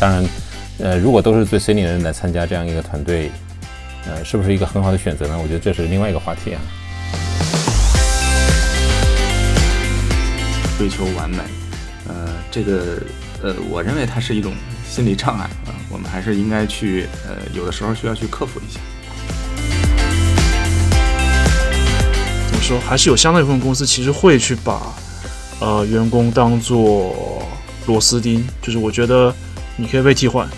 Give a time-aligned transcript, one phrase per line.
[0.00, 0.24] 当然，
[0.78, 3.30] 呃，如果都是最 senior 的人来参加这样一个团队，
[4.06, 5.38] 呃，是不是一个很好的选择呢？
[5.38, 6.60] 我觉得这是另外一个话题啊。
[10.78, 11.36] 追求完美，
[12.08, 12.96] 呃，这个，
[13.42, 14.54] 呃，我认为它是一种
[14.88, 18.80] 心理障碍啊，我们还是应该去，呃，有的时候需要去克服一下。
[22.50, 22.80] 怎么说？
[22.80, 24.80] 还是有相当一部分公司其实会去把，
[25.60, 27.42] 呃，员工当做
[27.84, 29.34] 螺丝钉，就是我觉得
[29.76, 30.48] 你可以被替换，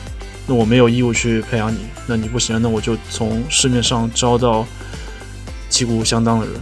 [0.46, 4.66] 那我没有义务去培养你，那你不行，那我就从市面上招到
[5.68, 6.54] 旗鼓相当的人。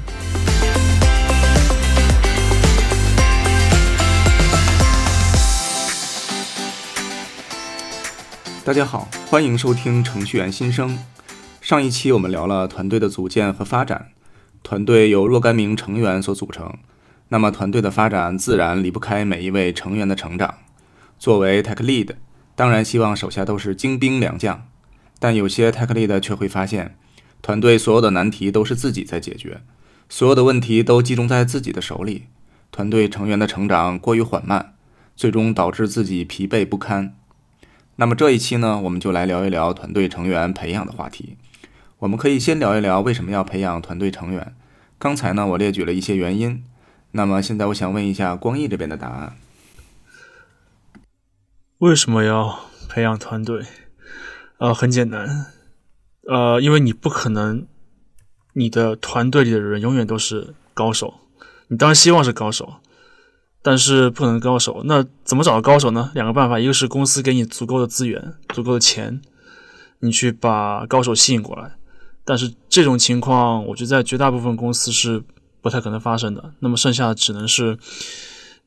[8.62, 10.98] 大家好，欢迎收听程序员新生。
[11.60, 14.09] 上一期我们聊了团队的组建和发展，
[14.62, 16.76] 团队由若干名成员所组成，
[17.29, 20.54] 那么团队的发展自然离不开每一位成员的成长。
[21.18, 22.10] 作为 Tech Lead，
[22.61, 24.66] 当然希望手下都是精兵良将，
[25.19, 26.95] 但有些 Tech Lead 却会发现，
[27.41, 29.63] 团队所有的难题都是自己在解决，
[30.11, 32.25] 所有的问题都集中在自己的手里，
[32.71, 34.75] 团队成员的成长过于缓慢，
[35.16, 37.16] 最终导致自己疲惫不堪。
[37.97, 41.38] 那么这一期呢，我们就来聊一聊团队成员培养的话题。
[42.01, 44.55] 我们可以先聊一聊为什么要培养团队成员。
[44.99, 46.63] 刚才呢，我列举了一些原因。
[47.13, 49.37] 那么现在我想问一下光毅这边的答案。
[51.80, 53.64] 为什么要培养团队？
[54.59, 55.46] 呃，很简单，
[56.28, 57.66] 呃，因为你不可能，
[58.52, 61.14] 你的团队里的人永远都是高手。
[61.68, 62.74] 你当然希望是高手。
[63.62, 66.10] 但是不能高手，那怎么找到高手呢？
[66.14, 69.20] 两个办法，一个是公司给你足够的资源、足够的钱，
[69.98, 71.76] 你去把高手吸引过来。
[72.25, 75.22] 但是这种情况，我觉得在绝大部分公司是
[75.60, 76.54] 不太可能发生的。
[76.60, 77.78] 那么剩下的只能是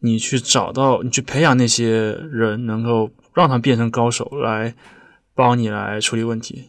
[0.05, 4.75] 你去找到、你去培养那些人，能够让他变成高手，来
[5.33, 6.65] 帮你来处理问题。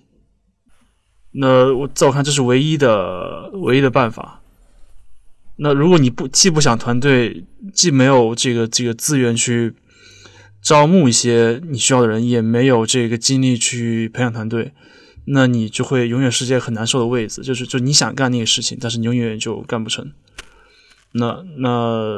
[1.33, 4.41] 那我在我看，这是唯一的、唯一的办法。
[5.56, 9.75] 那如果你不既不想团队，既没有这个这个资源去
[10.62, 14.72] 招募一些你需要的人，也没有这个精力去培养团队，
[15.27, 17.43] 那你就会永远是件很难受的位子。
[17.43, 20.12] 就是就你想干那个事情，但是你永远就干不成。
[21.16, 22.12] 那那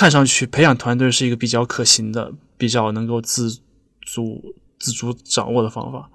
[0.00, 3.60] 看上去培养团队是一个比较可行的、比较能够自
[4.00, 6.08] 主自主掌握的方法，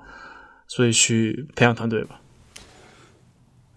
[0.66, 2.20] 所以去培养团队吧。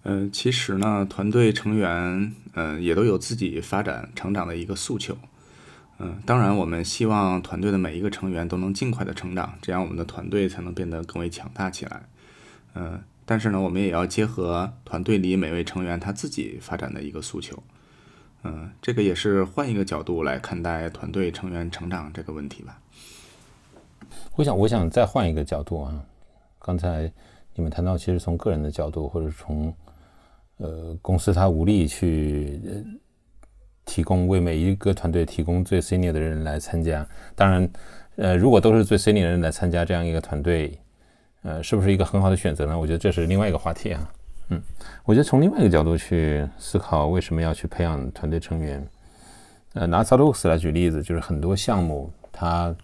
[0.04, 5.18] 嗯，其实呢，团队成员嗯也都有自己发展成长的一个诉求。
[5.98, 12.08] 嗯，当然，我们希望团队的每一个成员都能尽快的成长，这样我们的团队才能变得更为强大起来。
[12.74, 17.62] 嗯，但是呢，我们也要结合团队里每位成员他自己发展的一个诉求。
[18.44, 22.80] 嗯，这个也是换一个角度来看待团队成员成长这个问题吧。
[24.36, 26.04] 我想，我想再换一个角度啊。
[26.60, 27.10] 刚才
[27.54, 29.74] 你们谈到，其实从个人的角度，或者从
[30.58, 32.60] 呃，公司它无力去
[33.84, 37.06] 提供为每一个团队提供最 senior 的人来参加。
[37.34, 37.68] 当然，
[38.16, 40.78] 呃，如果都是最 senior 的人来参加这样一个团队，
[41.42, 42.78] 呃，是不是一个很好的选择呢？
[42.78, 44.12] 我觉得这是另外一个话题啊。
[44.48, 44.62] 嗯，
[45.04, 48.88] 我觉得从另外一个角度去思考，为什么要去培养团队成员？
[49.74, 52.74] 呃，拿 s a l o s 来举例子，就是很多项目它，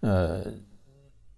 [0.00, 0.44] 呃，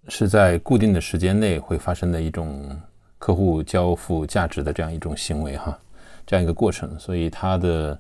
[0.09, 2.77] 是在固定的时间内会发生的一种。
[3.17, 5.79] 客户交付价值的这样一种行为，哈，
[6.27, 7.99] 这样一个过程，所以它的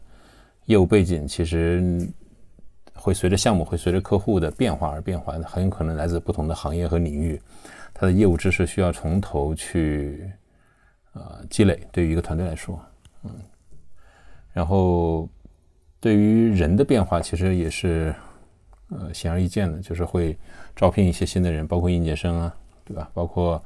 [0.66, 2.06] 业务背景其实
[2.92, 7.40] 会随着项目、会随着客户的变化而变化，很有可能来自不同的行业和领域。
[7.94, 10.28] 它的业务知识需要从头去
[11.12, 12.78] 呃积累，对于一个团队来说，
[13.22, 13.30] 嗯，
[14.52, 15.28] 然后
[16.00, 18.14] 对于人的变化，其实也是
[18.88, 20.36] 呃显而易见的，就是会
[20.74, 22.54] 招聘一些新的人，包括应届生啊，
[22.84, 23.08] 对吧？
[23.14, 23.64] 包括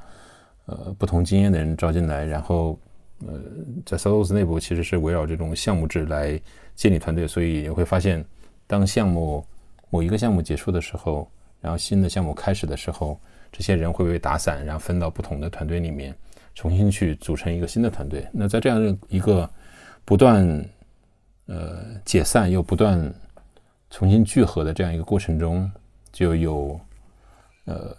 [0.67, 2.79] 呃，不同经验的人招进来，然后，
[3.25, 3.41] 呃，
[3.87, 6.39] 在 Solos 内部其实是围绕这种项目制来
[6.75, 8.23] 建立团队，所以你会发现，
[8.67, 9.43] 当项目
[9.89, 11.27] 某一个项目结束的时候，
[11.59, 13.19] 然后新的项目开始的时候，
[13.51, 16.15] 这些人会被打散，然后分到不同的团队里面，
[16.55, 18.27] 重新去组成一个新的团队。
[18.31, 19.49] 那在这样一个
[20.05, 20.65] 不断
[21.47, 23.13] 呃解散又不断
[23.89, 25.71] 重新聚合的这样一个过程中，
[26.11, 26.79] 就有
[27.65, 27.95] 呃。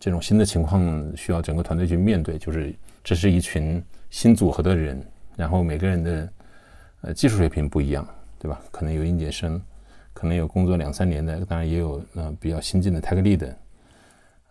[0.00, 5.04] 这种新的情况需要整个团队去面对，就是这是一群新组合的人，
[5.36, 6.32] 然后每个人的
[7.02, 8.06] 呃技术水平不一样，
[8.38, 8.58] 对吧？
[8.70, 9.60] 可能有应届生，
[10.14, 13.54] 可能有工作两三年的，当然也有呃比较新进的 tech lead，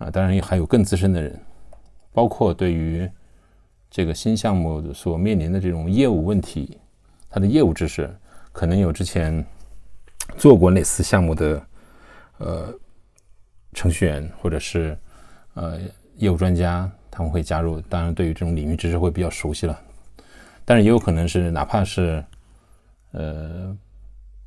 [0.03, 1.39] 啊，当然还有更资深的人，
[2.11, 3.09] 包括对于
[3.89, 6.77] 这个新项目所面临的这种业务问题，
[7.29, 8.09] 他的业务知识
[8.51, 9.45] 可能有之前
[10.37, 11.65] 做过类似项目的
[12.37, 12.73] 呃。
[13.75, 14.95] 程序员或者是
[15.55, 15.79] 呃
[16.17, 17.81] 业务专家，他们会加入。
[17.81, 19.81] 当然，对于这种领域知识会比较熟悉了，
[20.63, 22.23] 但是也有可能是哪怕是
[23.13, 23.75] 呃，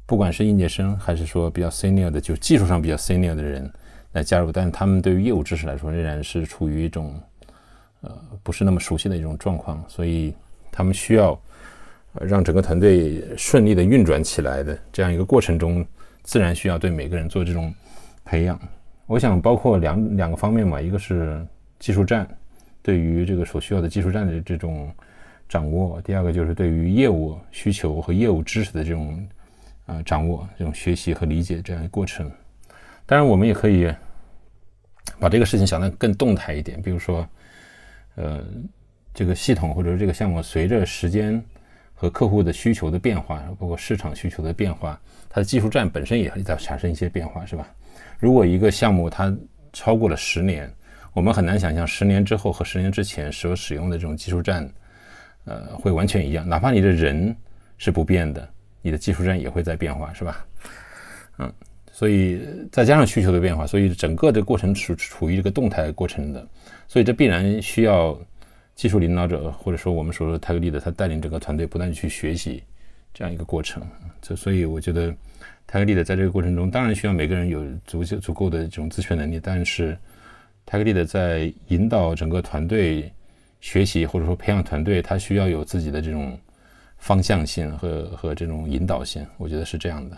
[0.06, 3.68] 不管是应届生还是说比较 senior 的，就技术上比较 senior 的人
[4.16, 7.14] 来加入，但他们对于业务知识来说，仍然是处于一种
[8.00, 10.34] 呃不是那么熟悉的一种状况，所以
[10.72, 11.38] 他们需要
[12.20, 15.86] 让整个团队顺利的运转起来的这样一个过程中，
[16.22, 17.72] 自然需要对每个人做这种
[18.24, 18.58] 培养。
[19.06, 21.46] 我想包括两两个方面嘛，一个是
[21.78, 22.26] 技术栈，
[22.82, 24.90] 对于这个所需要的技术栈的这种。
[25.48, 29.24] 掌握，第二个就是对于业务需求和业务知识的这种
[29.86, 32.28] 啊掌握，这种学习和理解这样一个过程。
[33.06, 33.88] 当然，我们也可以
[35.18, 37.26] 把这个事情想得更动态一点，比如说，
[38.14, 38.44] 呃，
[39.14, 41.42] 这个系统或者说这个项目随着时间
[41.94, 47.68] 和客户的需求的变化，包括市场需求的变化，它的技术栈本身也在产生一些变化，是吧？
[48.18, 49.34] 如果一个项目它
[49.72, 50.72] 超过了十年，
[51.12, 54.68] 我们很难想象十年之后和十年之前所使用的这种技术栈。
[55.48, 57.32] 呃，会完全一样，哪怕你的人
[57.78, 58.48] 是不变的，
[58.82, 60.44] 你的技术栈也会在变化，是吧？
[61.38, 61.52] 嗯，
[61.96, 62.38] 所以
[62.70, 66.46] 再加上需求的变化，所以整个的过程处处于这个动态过程的，
[66.86, 68.14] 所以这必然需要
[68.74, 72.62] 技术领导者或者说我们所说的泰格利的他带领整个团队不断去学习
[73.14, 73.82] 这样一个过程。
[74.20, 75.10] 这所以我觉得
[75.66, 79.96] 泰格利的在这个过程中，当然需要每个人有足足够的这种自学能力，但是
[80.66, 83.10] 泰格利的在引导整个团队。
[83.58, 86.38] 学习或者说培养团队，他需要有自己的这种
[86.98, 90.16] 方向性和和这种引导性，我觉得是这样的。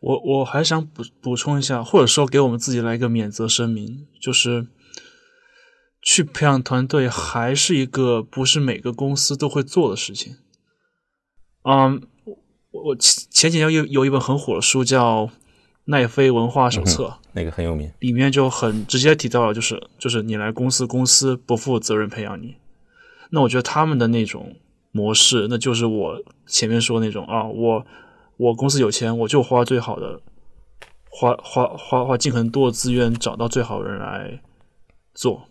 [0.00, 4.66] 我我还想补补充一下，或者说给我们自己来一个免责声明，就是
[6.02, 10.36] 去培养团队还是一个不是每个公司都会做的事情。
[11.64, 12.02] 嗯，
[12.70, 15.26] 我前前几年有有一本很火的书叫
[15.84, 17.04] 《奈飞文化手册》。
[17.32, 22.56] 那个很有名，里面就很直接提到了，就是就是你来公司，公司不负责任培养你。
[23.30, 24.56] 那我觉得他们的那种
[24.90, 27.86] 模式，那就是我前面说那种啊，我
[28.40, 30.20] 我公司有钱，我就花最好的，
[31.10, 34.40] 花花花花尽可能多的资源，找到最好的人来
[35.14, 35.42] 做。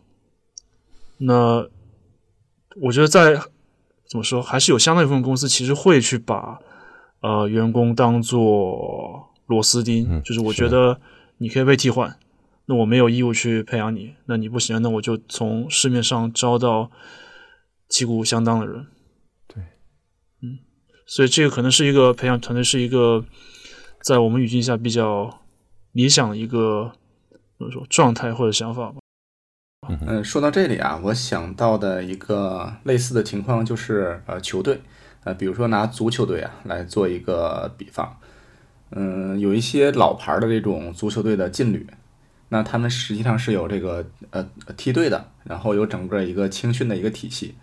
[1.18, 1.68] 那
[2.82, 3.34] 我觉得在
[4.10, 6.60] 怎么说，还是有相当一部分公司其实会去把
[7.22, 11.00] 呃员工当做螺丝钉，就是我觉得。
[11.42, 12.18] 你可以被替换，
[12.66, 16.92] 那我没有义务去培养你，那你不行，那我就从市面上招到
[17.88, 18.88] 旗鼓相当的人。
[21.10, 23.26] 所以这个可能是一个培养团队，是一个
[24.04, 25.42] 在我们语境下比较
[25.94, 26.92] 理想的一个
[27.58, 29.00] 怎么说状态或者想法吧。
[30.06, 34.82] 嗯，说到这里啊，我想到的一个类似的情况就是呃球队，
[35.24, 38.16] 呃，比如说拿足球队啊来做一个比方。
[38.92, 41.88] 嗯，有一些老牌的这种足球队的劲旅，
[42.50, 44.48] 那他们实际上是有这个呃
[44.78, 47.56] 梯队的，然后有整个一个青训的一个体系。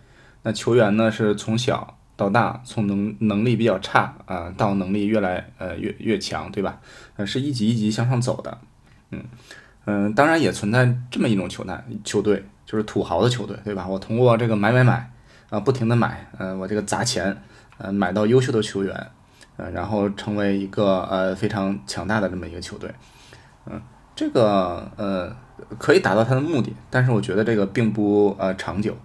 [0.43, 6.81] 那球员呢是从小到大，从能能力比较差啊到能力越来呃越越强，对吧？
[7.15, 8.57] 呃，是一级一级向上走的。
[9.11, 9.23] 嗯
[9.85, 13.87] 嗯，当然也存在这么一种球队，球队就是土豪的球队，对吧？
[13.87, 15.09] 我通过这个买买买
[15.49, 17.41] 啊，不停的买，呃，我这个砸钱，
[17.77, 19.07] 呃，买到优秀的球员。
[19.59, 22.93] 呃，然后成为一个呃非常强大的这么一个球队，
[23.65, 23.81] 嗯，
[24.15, 25.35] 这个呃
[25.79, 28.95] 可以达到他的目的，但是我觉得这个并不呃长久，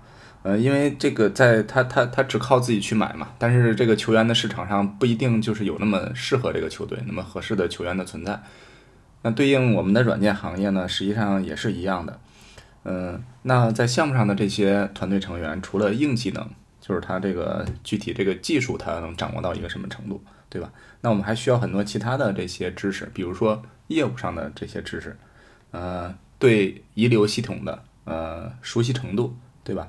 [0.42, 8.42] 呃，因为这个在他他他只靠自己去买嘛，但是这个球员的市场上不一定就是有那么适合这个球队那么合适的球员的存在，
[9.22, 12.20] 那对应我们的软件行业呢，实际上也是一样的，
[12.84, 16.48] 嗯，那在项目上的这些团队成员，除了硬技能，
[16.80, 20.22] 就是他这个具体这个技术他能掌握到一个什么程度。
[20.52, 20.70] 对吧？
[21.00, 25.16] 那我们还需要很多其他的这些知识，比如说业务上的这些知识，
[25.70, 29.34] 呃，对遗留系统的呃熟悉程度，
[29.64, 29.88] 对吧？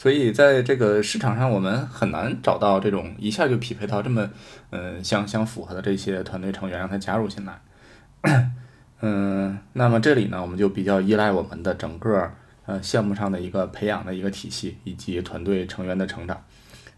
[0.00, 4.30] 所以在这个市场上，我们很难找到这种一下就匹配到这么
[4.70, 7.60] 呃相相符合的这些团队成员，让他加入进来。
[9.02, 12.32] 嗯，那么这里呢，我们就比较依赖我们的整个
[12.64, 16.42] 呃项目上的一个培养的一个体系，以及团队成员的成长。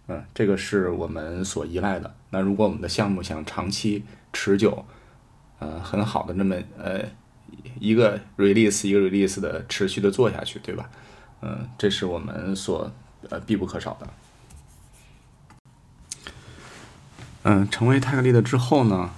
[0.06, 2.14] 嗯，这个是我们所依赖的。
[2.30, 4.87] 那如果我们的项目想长期持久，
[5.59, 7.00] 呃，很好的那么呃
[7.80, 10.88] 一个 release 一个 release 的持续的做下去，对吧？
[11.42, 12.90] 嗯，这是我们所
[13.28, 14.08] 呃必不可少的。
[17.42, 19.11] 嗯，成为泰克利的之后呢，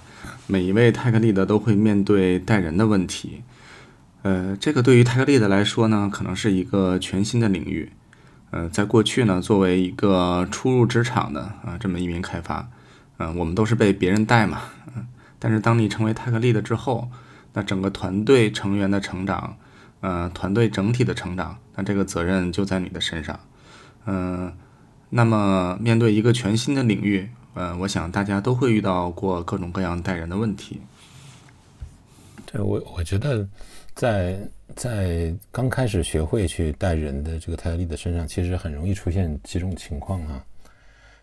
[0.47, 3.43] 每一位泰克利的都会面对带人的问题。
[4.23, 7.91] 呃，这个对于泰克利的来说呢，可能是一个全新的领域。
[8.49, 12.67] 呃，在过去呢，作为一个初入职场的啊这么一名开发，
[13.17, 14.61] 嗯，我们都是被别人带嘛，
[14.95, 15.05] 嗯，
[15.37, 17.11] 但是当你成为 Tech Lead 之后，
[17.53, 19.57] 那整个团队成员的成长，
[20.05, 23.39] 呃，团队整体的成长，那这个责任就在你的身上。
[24.05, 24.53] 嗯，
[25.09, 30.79] 那么面对一个全新的领域，呃，我想大家都会遇到过各种各样带人的问题。
[32.45, 33.47] 对我，我觉得
[33.95, 34.37] 在
[34.75, 40.39] 在刚开始学会去带人的这个泰利的身上，其实很容易出现几种情况啊。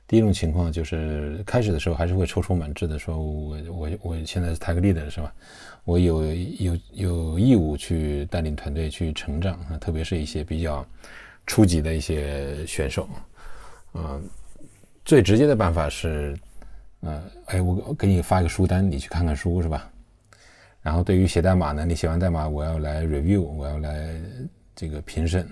[0.09, 5.33] 第一种情况就是开始的时候还是会踌躇满志的，说我我我现在是泰利的是吧？
[5.85, 10.87] 我有有有义务去带领团队去成长啊，特别是一些比较
[11.47, 13.09] 初级的一些选手，
[13.95, 14.23] 嗯，
[15.05, 16.39] 最直接的办法是，
[17.01, 19.91] 呃，哎，我给你发一个书单，你去看看书是吧？
[20.83, 24.21] 然后对于写代码呢，你写完代码，我要来 review，我要来
[24.75, 25.49] 这个评审，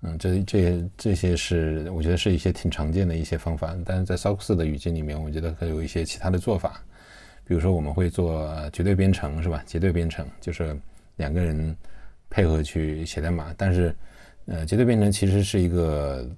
[0.00, 6.82] 嗯，这这这些是我觉得是一些挺常见的一些方法，但是在 SOX 的语境里面，我觉得还有一些其他的做法，
[7.46, 9.62] 比如说我们会做绝对编程，是吧？
[9.66, 10.76] 绝对编程就是
[11.16, 11.74] 两个人
[12.28, 13.94] 配合去写代码，但是
[14.46, 16.28] 呃，绝对编程其实是一个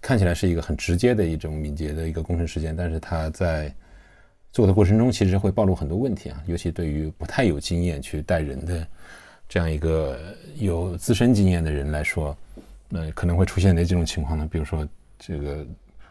[0.00, 3.72] 看起来是一个很直接的一种敏捷的一个工程实践，但是它在
[4.52, 8.86] 做的过程中，其实会暴露很多问题啊，尤其对于不太有经验去带人的
[9.48, 10.18] 这样一个
[10.56, 12.36] 有自身经验的人来说，
[12.88, 14.48] 那可能会出现哪几种情况呢？
[14.50, 14.86] 比如说，
[15.18, 15.64] 这个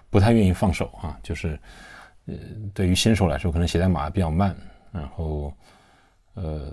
[0.09, 1.59] 不太愿意放手啊，就是
[2.27, 2.33] 呃，
[2.73, 4.55] 对于新手来说，可能写代码比较慢，
[4.91, 5.51] 然后
[6.35, 6.71] 呃，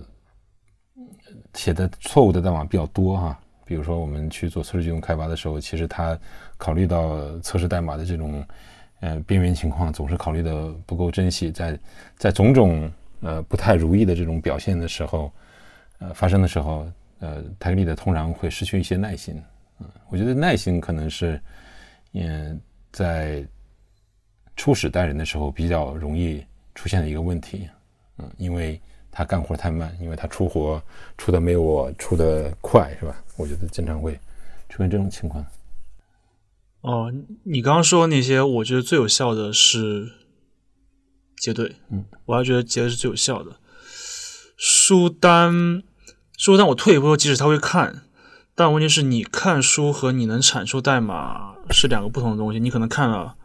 [1.54, 3.38] 写的错误的代码比较多哈。
[3.64, 6.18] 比如说，我们去做测试机动开发的时候，其实他
[6.56, 8.46] 考虑到测试代码的这种。
[9.00, 11.78] 呃，边缘情况总是考虑的不够珍惜，在
[12.16, 15.30] 在种种呃不太如意的这种表现的时候，
[15.98, 19.42] 呃发生的时候，呃，泰利的通常会失去一些耐心。
[19.78, 21.38] 嗯，我觉得耐心可能是，
[22.12, 22.58] 嗯，
[22.92, 23.46] 在
[24.56, 26.44] 初始带人的时候比较容易
[26.74, 27.68] 出现的一个问题。
[28.18, 28.80] 嗯，因为
[29.10, 30.82] 他干活太慢，因为他出活
[31.18, 33.16] 出的没有我出的快，是吧？
[33.36, 34.12] 我觉得经常会
[34.68, 35.44] 出现这种情况。
[36.82, 37.12] 哦，
[37.44, 40.12] 你刚刚说那些，我觉得最有效的是
[41.36, 43.56] 结对，嗯，我还觉得结对是最有效的。
[44.56, 45.82] 书单，
[46.36, 48.02] 书单，我退一步说，即使他会看，
[48.54, 52.60] 但问题是你看书和你能产出代码是两个不同的东西。
[52.60, 53.36] 你可能看了，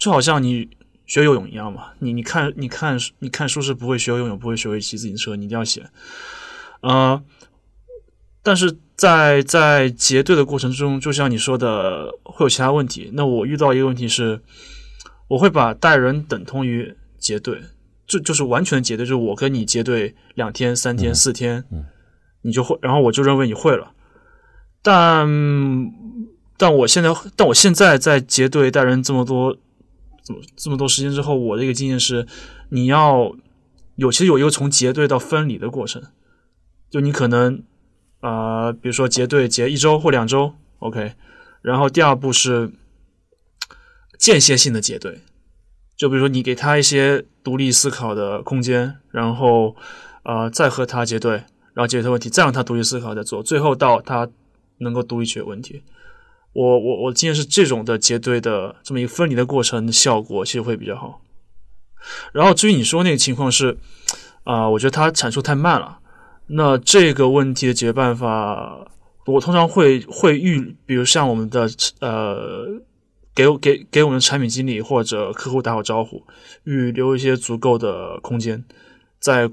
[0.00, 0.68] 就好像你
[1.06, 5.88] 学游泳一样嘛，你你看你看你看书是不会学游泳，不会学会骑自行车，你一定要写，
[6.80, 7.22] 啊，
[8.42, 8.78] 但是。
[9.00, 13.10] 在在结对的过程中，就像你说的，会有其他问题。
[13.14, 14.42] 那我遇到一个问题是，
[15.26, 17.62] 我会把带人等同于结对，
[18.06, 21.64] 就就是完全结对，就是我跟你结对两天、三天、四天，
[22.42, 23.92] 你就会，然后我就认为你会了。
[24.82, 25.26] 但
[26.58, 29.56] 但我现在，但我现在在结对带人这么多，
[30.56, 32.26] 这么多时间之后，我的一个经验是，
[32.70, 33.34] 你要
[33.96, 36.02] 有其实有一个从结对到分离的过程，
[36.90, 37.62] 就你可能。
[38.22, 41.14] 啊，比如说结对结一周或两周，OK。
[41.62, 42.70] 然后第二步是
[44.18, 45.20] 间歇性的结对，
[45.96, 49.74] 就比如说你给他一些独立思考的空间，然后
[50.24, 51.32] 呃再和他结对，
[51.72, 54.28] 然后解决他问题，再让他独立思考再做，最后到他
[54.80, 55.82] 能够独立解决问题。
[56.52, 61.22] 我我我经验是这种的结对的这么一个分离的过程效果其实会比较好。
[62.32, 63.76] 然后至于你说那个情况是
[64.44, 65.98] 啊，我觉得它阐述太慢了。
[66.48, 68.90] 那这个问题的解决办法，
[69.26, 72.66] 我通常会会预，比如像我们的呃，
[73.34, 76.24] 给给给我们的产品经理或者客户打好招呼，
[76.64, 78.64] 预留一些足够的空间，
[79.20, 79.48] 在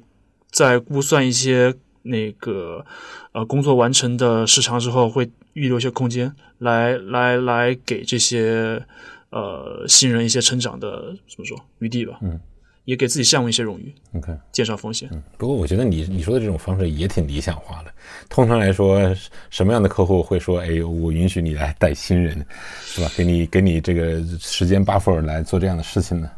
[0.49, 1.75] 在估算一些
[2.07, 2.85] 那个
[3.31, 8.81] 呃工作完成的时长之后，会预留一些空间来来来给这些
[9.29, 12.17] 呃新人一些成长的怎么说余地吧。
[12.21, 12.39] 嗯。
[12.85, 15.09] 也给自己项目一些荣誉，OK，减少风险。
[15.11, 17.91] 嗯，不过我觉得你你说的这种方式也挺理想化的。
[18.29, 19.13] 通常来说，
[19.49, 22.37] 什么样的客户会说：“哎，我允许你来带新人，
[22.85, 23.11] 是吧？
[23.17, 26.31] 给你给你这个时间 buffer 来做这样的事情呢？”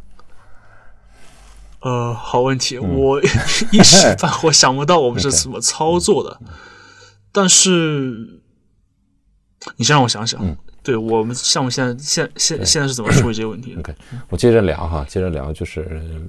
[1.82, 3.22] 呃，好问题，我
[3.72, 6.40] 一时半会想不到我们是 怎么操作的。
[7.32, 8.42] 但是，
[9.78, 10.58] 你先让我想想。
[10.82, 13.94] 对我们项目现在现现现在是怎么处理这个问题？OK，
[14.30, 16.22] 我接着聊哈，接着聊就是，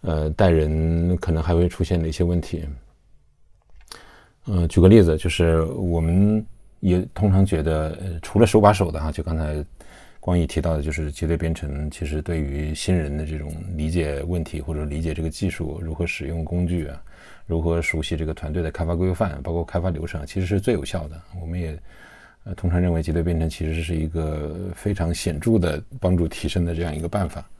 [0.00, 2.64] 呃，带人可能还会出现哪些问题？
[4.46, 6.44] 嗯，举个例子，就是我们
[6.80, 9.64] 也通常觉得，除了手把手的哈，就刚才
[10.26, 17.00] 光毅提到的，就是结对编程，其实对于新人的这种理解问题或者理解这个技术如何使用工具啊，
[17.46, 21.22] 如何熟悉这个团队的开发规范，包括开发流程，其实是最有效的。
[21.40, 21.78] 我们也。
[22.42, 27.50] 呃，通常认为结对编程其实是一个非常显著的帮助提升的这样一个办法，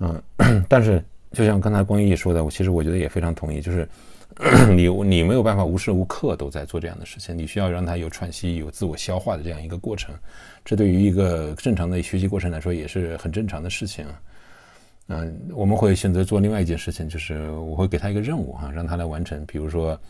[0.00, 0.20] 嗯，
[0.68, 3.88] 但是就像刚才光毅说的，我其实我觉得也非常同意，就是
[4.74, 10.14] 你你没有办法无时无刻都在做这样的事情，你需要让他有喘息、有自我消化的这样一个过程。
[10.64, 14.06] 这对于一个正常的学习过程来说也是很正常的事情。
[15.08, 19.44] 嗯，我们会选择做另外一件事情，就是我会给他一个任务哈，让他来完成。
[19.46, 20.00] 比如说，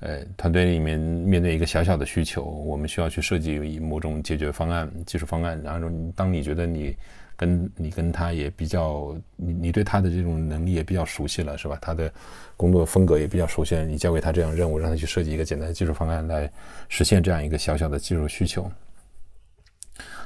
[0.00, 5.60] 呃，团队里面面对一个小小的需求，我们需要去设计某种解决方案、技术方案。
[5.62, 6.94] 然后，当你觉得你。
[7.40, 11.78] 跟你跟他也比较，你你对他的这种能力也比较熟悉了，是吧？
[11.80, 12.12] 他的
[12.54, 16.52] 工作风格也比较熟悉了，你交给他这样任务，让他去设计一个简单的技术方案来
[16.90, 18.70] 实现这样一个小小的技术需求。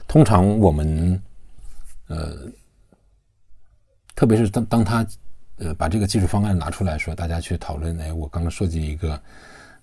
[0.09, 1.23] 通常我们，
[2.09, 2.37] 呃，
[4.17, 5.07] 特别是当当他
[5.59, 9.21] 呃把这个技术方案拿出来说，大家去讨论，哎，我刚刚设计一个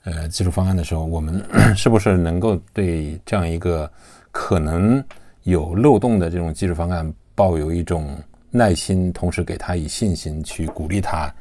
[0.04, 1.42] 呃技术方案的时候，我们
[1.78, 3.90] 是不是能够对这样一个
[4.32, 5.02] 可能
[5.44, 7.14] 有漏洞的这种技术方案？
[7.42, 8.16] 抱有一种
[8.52, 11.34] 耐心，同时给他以信心，去鼓励他，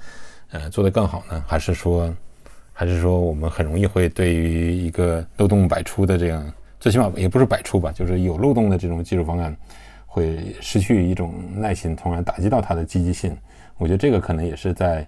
[0.51, 1.45] 呃，做得更好呢？
[1.47, 2.11] 还是说，
[2.73, 9.55] 还是说，我们很容易会对于一个漏洞百出的这样，最起码也不是百出吧，就是有漏洞的这种技术方案，
[10.07, 13.37] 会失去一种耐心，从而打击到他的积极性。
[13.77, 15.07] 我觉得这个可能也是在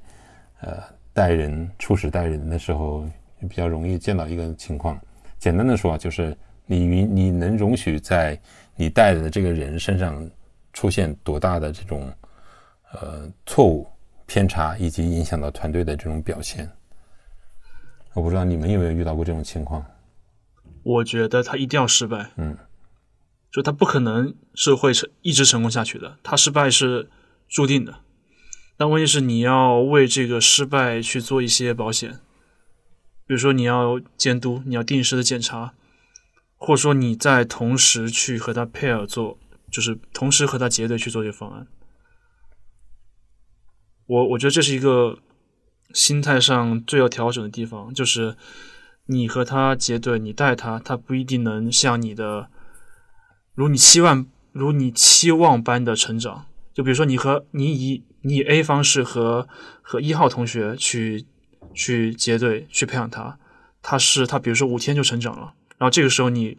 [0.60, 0.76] 呃
[1.14, 3.06] 待人初始待人的时候
[3.48, 5.00] 比较容易见到一个情况。
[5.38, 8.38] 简单的说，就是你允你能容许在
[8.76, 10.22] 你带的这个人身上。
[10.72, 12.12] 出现多大的这种
[12.92, 13.86] 呃错误
[14.26, 16.70] 偏差，以及影响到团队的这种表现，
[18.14, 19.84] 我不知道你们有没有遇到过这种情况。
[20.82, 22.56] 我觉得他一定要失败，嗯，
[23.50, 27.10] 就他不可能是会成一直成功下去的，他失败是
[27.48, 27.96] 注定的。
[28.78, 32.20] 但问题是你要为这个失败去做一些保险，
[33.26, 35.74] 比如说你要监督，你要定时的检查，
[36.56, 39.38] 或者说你在同时去和他 pair 做。
[39.72, 41.66] 就是同时和他结对去做这个方案，
[44.06, 45.18] 我我觉得这是一个
[45.94, 47.92] 心态上最要调整的地方。
[47.94, 48.36] 就是
[49.06, 52.50] 你和他结对，你带他，他不一定能像你的
[53.54, 56.44] 如你期望如你期望般的成长。
[56.74, 59.48] 就比如说，你和你以你以 A 方式和
[59.80, 61.24] 和一号同学去
[61.72, 63.38] 去结对去培养他，
[63.80, 66.58] 他是他比如说五天就成长了，然后这个时候你。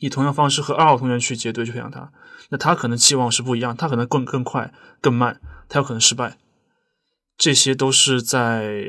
[0.00, 2.10] 以同样方式和二号同学去结对去培养他，
[2.48, 6.38] 那他可能期望是不一样，他可能更更快更慢，他有可能失败。
[7.36, 8.84] 这些都是在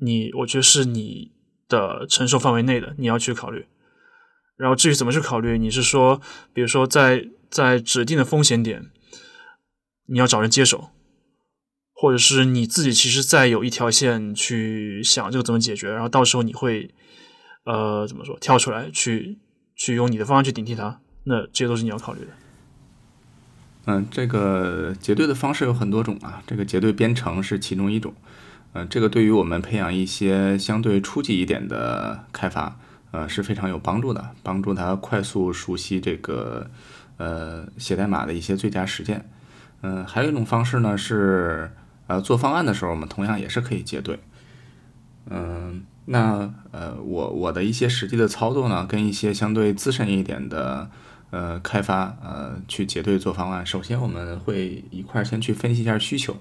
[0.00, 1.32] 你，我觉得是你
[1.68, 3.66] 的承受范围内的，你要去考虑。
[4.56, 6.20] 然后至于怎么去考虑，你是说，
[6.52, 8.90] 比如说在在指定的风险点，
[10.06, 10.90] 你要找人接手，
[11.92, 16.92] 或者是你自己其实再有一条线去想这个怎么解决，然后到时候你会
[17.64, 19.38] 呃怎么说跳出来去。
[19.76, 22.28] 去用你的方案去顶替他，那这些都是你要考虑的。
[23.86, 28.14] 嗯，这个结对的方式有很多种啊，这个结对编程是其中一种。
[28.72, 32.78] 嗯，这个对于我们培养一些相对初级一点的开发，
[33.10, 36.70] 呃是非常有帮助的，帮助他快速熟悉这个
[37.18, 39.28] 呃写代码的一些最佳实践。
[39.82, 41.70] 嗯，还有一种方式呢是
[42.06, 44.18] 呃做方案的时候，我们同样也是可以结对。
[45.28, 45.84] 嗯。
[46.06, 50.90] 那呃，我我的一些实际的操作呢，跟一些相对资深一点的
[51.30, 53.64] 呃开发呃去结对做方案。
[53.64, 56.36] 首先我们会一块儿先去分析一下需求，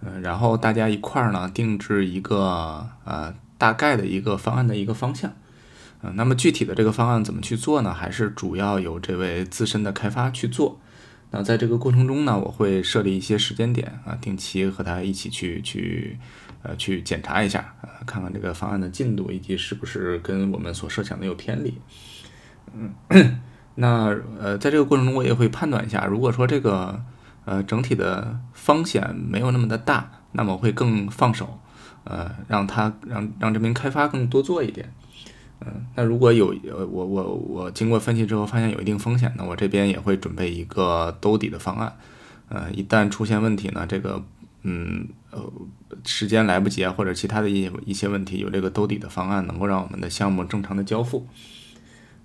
[0.00, 5.32] 嗯，然后大家一块儿呢定制一个呃大概的一个方案的一个方向，
[6.02, 7.92] 嗯，那么具体的这个方案怎么去做呢？
[7.92, 10.80] 还是主要由这位资深的开发去做。
[11.32, 16.16] 那在这个过程中呢，我会设立一些时间点啊，定期和他一起去去。
[16.64, 21.76] 呃，去检查一下，呃，看看这个方案的进度以及是不是跟我们所设想的有偏离。
[22.72, 23.40] 嗯，
[23.74, 27.02] 那呃，在这个过程中，我也会判断一下，如果说这个
[27.46, 31.58] 呃整体的风险没有那么的大，那么会更放手，
[32.04, 34.94] 呃，让他让让这边开发更多做一点。
[35.64, 41.96] 嗯，那如果有呃我我我经过分析之后发现有一定风险，那我这边也会准备一个兜底的方案。
[42.48, 44.22] 呃，一旦出现问题呢，这个。
[44.64, 45.52] 嗯，呃，
[46.04, 51.26] 时间来不及啊，或者其他的一些一些问题，有这个兜底的方案，能够让我们的项目正常的交付。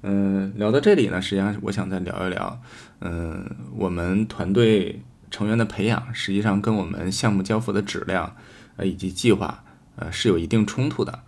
[0.03, 2.61] 嗯，聊到这里呢，实际上我想再聊一聊，
[3.01, 3.43] 嗯，
[3.75, 8.35] 我们团队成员的培养，实际上跟我们项目交付的质量，
[8.75, 9.63] 呃，以及计划，
[9.95, 11.23] 呃，是有一定冲突的。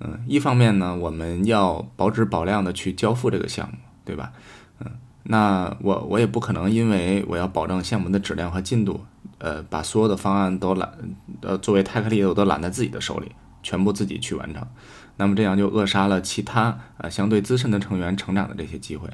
[0.00, 4.32] 嗯，一方面呢，我们要保质保量的去交付这个项目，对吧？
[4.80, 4.90] 嗯，
[5.24, 9.04] 那我我也不可能因为我要保证项目的质量和进度。
[9.38, 10.92] 呃，把所有的方案都揽，
[11.40, 13.32] 呃，作为泰克力的我都揽在自己的手里，
[13.62, 14.62] 全部自己去完成，
[15.16, 19.08] 那么这样就扼杀了其他呃相对资深的成员成长的这些机会。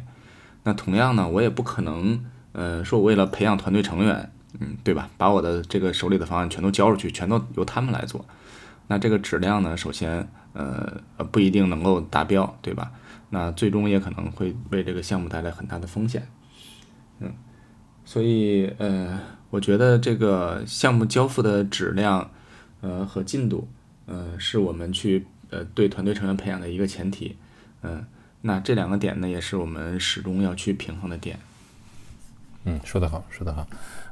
[0.64, 5.08] 那同样呢，我也不可能，呃，说我为了培养团队成员，嗯，对吧？
[5.16, 8.24] 把我的这个手里的方案全都交出去，全都由他们来做，
[8.88, 12.90] 那这个质量呢，首先呃不一定能够达标，对吧？
[13.28, 16.26] 那最终也可能会为这个项目带来很大的风险，
[17.18, 17.32] 嗯，
[18.04, 22.30] 所以呃，我觉得这个项目交付的质量
[22.80, 23.68] 呃和进度
[24.06, 27.36] 呃是我们去呃对团队成员培养的一个前提，
[27.82, 28.06] 嗯，
[28.42, 31.38] 那这两个点呢，也是我们始终要去平衡的点。
[32.64, 33.66] 嗯，说得好，说得好。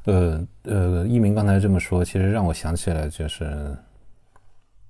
[0.04, 3.76] 呃呃，一鸣刚才这么说，其实让我想起来，就是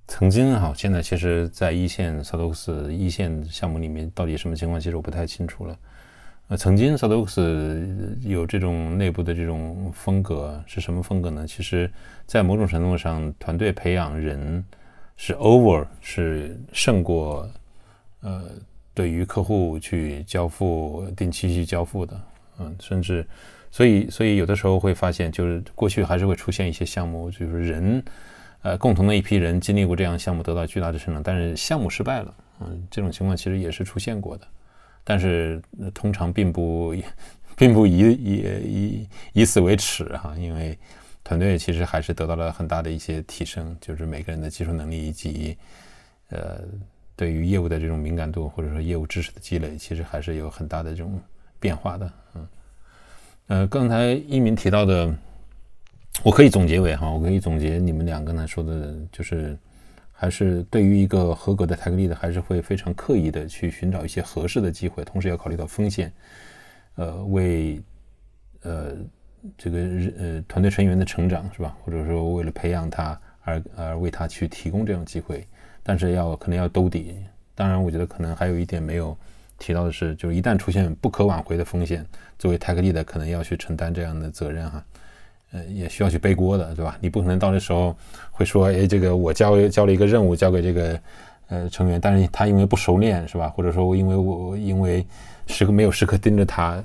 [0.07, 5.77] 曾经哈，现在其实，在一线萨多克斯一线项目里面，到底什么情况，其实我不太清楚了。
[6.47, 11.47] 呃，曾经萨多克斯有这种内部的这种风格是什么风格呢？
[11.47, 11.89] 其实，
[12.27, 14.63] 在某种程度上，团队培养人
[15.17, 17.49] 是 over，是胜过
[18.21, 18.43] 呃，
[18.93, 22.21] 对于客户去交付定期去交付的，
[22.59, 23.25] 嗯，甚至。
[23.71, 28.01] 所以，所以有的时候会发现，就是过去还是会出现一些项目，就是人，
[28.65, 34.47] 呃，共同的一批人经历过这样项目，得到巨大的成长，但是项目失败了，嗯，这种情况其实也是出现过的，
[35.03, 35.61] 但是
[35.93, 36.95] 通常并不，
[37.55, 40.75] 并不以以以以此为耻哈，因为
[41.23, 45.55] 团队其实还是得到了很大的一些提升，就是每个人的技术能力以及，
[46.29, 46.59] 呃，
[47.15, 51.21] 对于业务的这种敏感度或者说业务知识的积累，其实还是有很大的这种
[51.59, 52.47] 变化的，嗯。
[53.45, 55.15] 呃，刚才一鸣提到的，
[56.23, 59.57] 我可以总结为哈，我可以总结你们两个呢说的，就是
[60.11, 66.11] 还是对于一个合格的泰格力的，还是会非常刻意的去寻找一些合适的机会，同时要考虑到风险，
[66.95, 67.81] 呃，为
[68.63, 68.93] 呃
[69.57, 69.79] 这个
[70.17, 71.77] 呃团队成员的成长是吧？
[71.83, 75.47] 或者说为了培养他而而为他去提供这种机会，
[75.83, 77.15] 但是要可能要兜底。
[77.53, 79.15] 当然，我觉得可能还有一点没有。
[79.57, 82.05] 提到的是，就是一旦出现不可挽回的风险，
[82.37, 84.83] 作为泰克利的可能要去承担这样的责任哈，
[85.55, 86.97] 呃，也需要去背锅的，对吧？
[86.99, 87.95] 你不可能到那时候
[88.29, 90.99] 会说，哎，这个我交交了一个任务交给这个
[91.47, 93.47] 呃成员，但是他因为不熟练是吧？
[93.55, 95.05] 或者说因为我因为
[95.47, 96.83] 时刻没有时刻盯着他，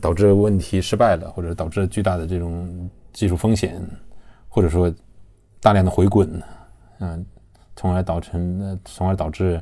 [0.00, 3.82] 导致问题失败了，或者导致巨大的这种技术风险，
[4.48, 4.94] 或者说
[5.60, 6.40] 大量的回滚，
[7.00, 7.26] 嗯，
[7.74, 9.60] 从而导成，从而导致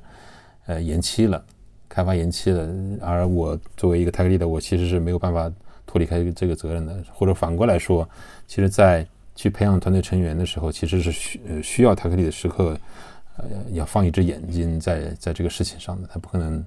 [0.67, 1.43] 呃延期了。
[1.89, 2.69] 开发延期了，
[3.01, 5.51] 而我作为一个泰克利的，我其实是没有办法
[5.97, 7.03] 脱离开这个责任的。
[7.13, 8.09] 或者反过来说，
[8.47, 12.79] 其实，在去培养团队成员的时候，其实是需需要泰克利的时刻，
[13.39, 16.65] 呃，要放一只眼睛在在这个事情上的，他不可能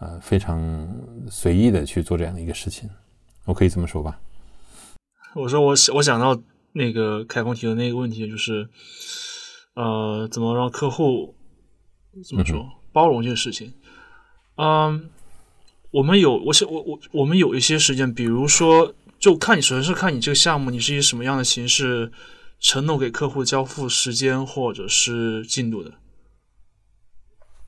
[0.00, 0.88] 呃非常
[1.30, 2.90] 随意的去做这样的一个事情。
[3.44, 4.18] 我可以这么说吧？
[5.34, 6.40] 我说我我想到
[6.72, 8.68] 那个凯峰提的那个问题，就是
[9.74, 11.34] 呃，怎么让客户
[12.28, 13.72] 怎么说包容这个事情？
[14.56, 15.10] 嗯，
[15.90, 22.12] 我们有，我想，我我我们有一些时间，比如说，就看你首先是看你这个项目，你是以什么样的形式
[22.58, 25.92] 承诺给客户交付时间或者是进度的。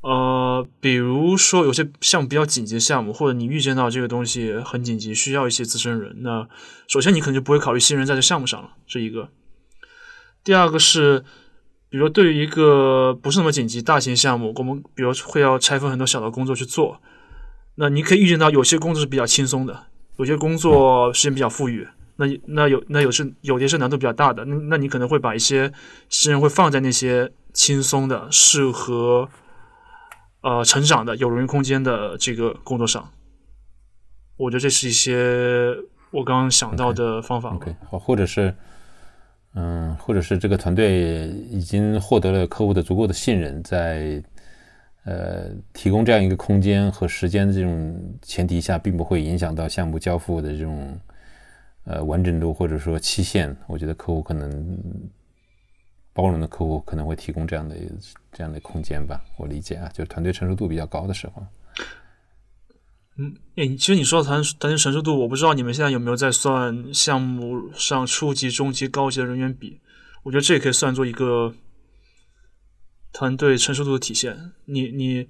[0.03, 6.49] 呃，比如说有些项目比较紧急的项目，或者你预见到这个东西很紧急，需要一些资深人，那
[6.89, 9.29] 首先你可能就不会考虑新人在这项目上了，这一个。
[10.45, 11.25] 第二个是。
[11.89, 16.99] 比如说，对于一个不是那么紧急大型项目，我们比如会要拆分很多小的工作去做。
[17.75, 21.87] 那你可以预见到，有些工作是比较轻松的，有些工作时间比较富裕。
[22.17, 24.45] 那那有那有是有些是难度比较大的。
[24.45, 25.73] 那那你可能会把一些
[26.09, 29.29] 新人会放在那些轻松的、适合
[30.43, 33.11] 呃成长的、有容易空间的这个工作上。
[34.37, 35.75] 我觉得这是一些
[36.11, 37.55] 我刚刚想到的方法。
[37.55, 38.55] OK，好，或者是。
[39.55, 44.25] 嗯，或者是这个团队已经获得了客户的足够的信任，在
[45.05, 50.99] 呃提供这样一个空间和时间的这种前提下，并不会影响到项目交付的这种
[51.85, 53.57] 呃完整度或者说期限。
[53.67, 54.79] 我觉得客户可能
[56.13, 57.77] 包容的客户可能会提供这样的
[58.33, 59.21] 这样的空间吧。
[59.37, 61.43] 我理解啊，就是团队成熟度比较高的时候。
[63.19, 69.81] 嗯，哎，其实你说的团团队成熟度，我不知道你们现在有没有在算项目上初级、中级、高级的人员比？
[70.23, 71.53] 我觉得这也可以算作一个
[73.13, 74.53] 团队成熟度的体现。
[74.65, 75.29] 你、你、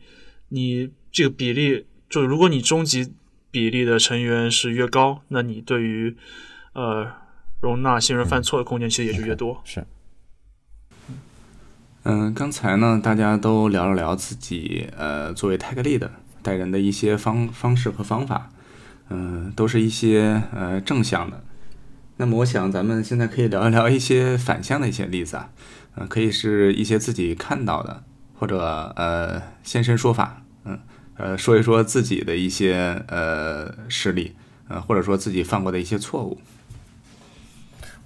[0.48, 3.12] 你这个比例，就如果你终极
[3.50, 6.16] 比例的成员是越高，那你对于
[6.74, 7.10] 呃
[7.60, 9.60] 容纳新人犯错的空间其实也就越多。
[9.64, 9.84] 是。
[12.04, 16.08] 嗯，刚才呢，大家都聊了聊自己呃作为 tag lead。
[16.44, 18.50] 带人的一些方方式和方法，
[19.10, 21.44] 嗯，都是一些呃正向的。
[22.16, 25.52] 那么，我想咱们现在可以聊一聊一些反向的一些例子啊，
[25.96, 28.02] 嗯，可以是一些自己看到的，
[28.34, 28.60] 或者
[28.96, 30.78] 呃现身说法，嗯，
[31.16, 34.34] 呃说一说自己的一些呃事例，
[34.68, 36.38] 呃或者说自己犯过的一些错误。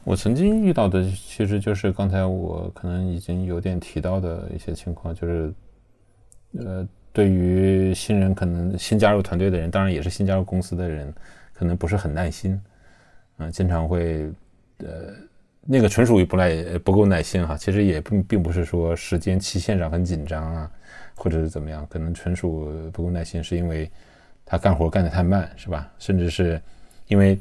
[0.05, 5.53] 我曾经遇到的其实就是刚才我可能已经有点提到的一些情况，就是
[6.59, 11.13] 呃，对于新人可能新加入团队的人，当然也是新加入公司的人，
[11.53, 12.61] 可能不是很耐心，
[13.37, 14.31] 啊，经常会
[14.79, 15.13] 呃，
[15.67, 17.57] 那个纯属于不耐不够耐心哈。
[17.57, 20.71] 其实也并并不是说时间期限上很紧张啊，
[21.15, 23.91] 或者是怎么样，可能纯属不够耐心，是因为
[24.45, 25.93] 他干活干得太慢，是吧？
[25.99, 26.61] 甚至是
[27.09, 27.39] 因为。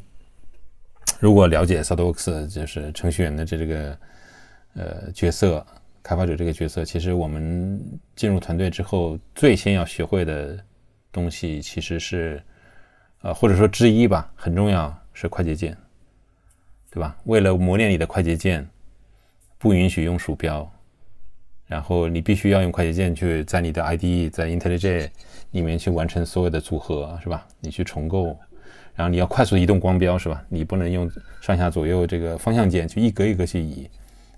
[1.20, 3.98] 如果了解 SolidWorks 就是程序员的这这个
[4.74, 5.66] 呃角色，
[6.04, 7.80] 开发者这个角色，其实我们
[8.16, 10.60] 进入团队之后，最先要学会的
[11.14, 12.44] 东西其实是
[13.22, 15.78] 呃或者说之一吧，很重要是快捷键，
[16.96, 17.14] 对吧？
[17.26, 18.66] 为了磨练你的快捷键，
[19.58, 20.72] 不允许用鼠标，
[21.68, 25.10] 然后你必须要用快捷键去在你的 IDE 在 IntelliJ
[25.52, 27.46] 里面去完成所有的组合，是吧？
[27.60, 28.38] 你去重构。
[28.96, 30.42] 然后你要快速移动光标是吧？
[30.48, 33.90] 你不能用上下左右这个方向键去一格一格去移，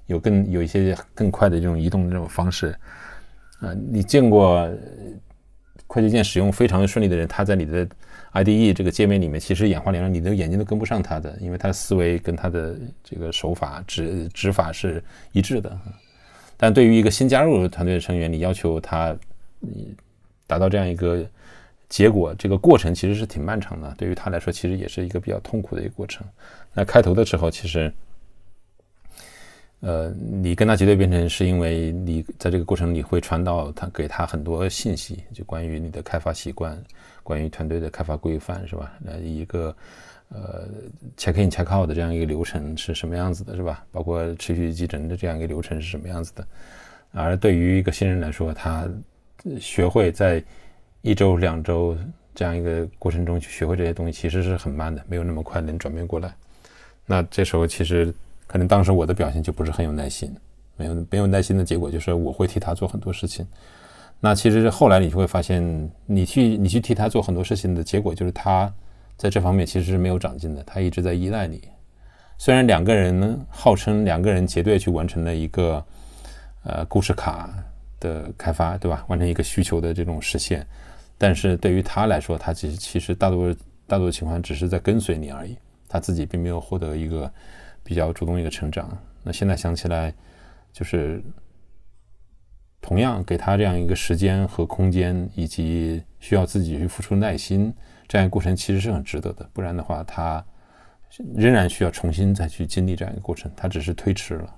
[0.08, 2.76] 有更有一些更快的这种移动的这种方式。
[3.60, 4.67] 啊，你见过
[5.86, 7.88] 快捷键使用非常顺利的人，他在你的
[8.34, 15.80] IDE 这个界面里面，其实眼花缭乱，你的眼睛都跟不上他的，因为他的思维跟他的这个手法指指法是一致的。
[16.56, 19.16] 但对于一个新加入团队的成员，你要求他
[19.60, 19.96] 你
[20.46, 21.26] 达到这样一个。
[21.90, 26.28] 结果这个过程其实是挺漫长的，对于他来说，其实也是一个比较痛苦的一个过程。
[26.74, 27.90] 那开头的时候，其实，
[29.80, 36.78] 呃，你跟他结对编程，是因为你在这个过程里会传导他给他很多信息，就关于你的开发习惯，
[37.28, 38.94] 关于团队的开发规范，是吧？
[39.02, 39.76] 那一个
[40.30, 40.66] 呃
[41.18, 43.86] check in check out 的这样一个流程是什么样子的，是吧？
[43.92, 46.48] 包括持续集成的这样一个流程是什么样子的？
[47.12, 48.88] 而对于一个新人来说，他
[49.60, 50.42] 学会在
[51.02, 51.98] 一周、两周
[52.34, 56.34] 这样一个过程中去学会这些东西，其实是很慢的，没有那么快能转变过来。
[57.06, 58.13] 那这时候其实
[58.48, 60.34] 可能当时我的表现就不是很有耐心，
[60.78, 63.46] 没有没有耐心的结果就是我会替他做很多事情。
[64.19, 68.71] 那其实后来你就会发现，你去你去替他做很多事情的结果就是他
[69.15, 71.62] 在这方面其实是没有长进的，他一直在依赖你。
[72.39, 75.84] 虽然两个人呢号称两个人结对去完成了一个
[76.63, 77.49] 呃故事卡
[77.99, 79.03] 的开发，对吧？
[79.08, 80.65] 完成一个需求的这种实现。
[81.17, 83.56] 但是对于他来说，他其实其实大多
[83.88, 87.32] 大多情况只是在跟随你而已，他自己并没有获得一个
[87.84, 88.95] 比较主动一个成长。
[89.23, 90.13] 那现在想起来，
[90.71, 91.23] 就是
[92.88, 97.73] 同样给他这样一个时间和空间，以及需要自己去付出耐心，
[98.08, 99.50] 这样一个过程其实是很值得的。
[99.52, 100.41] 不然的话，他
[101.36, 104.56] 仍然需要重新再去经历这样一个过程，他只是推迟了。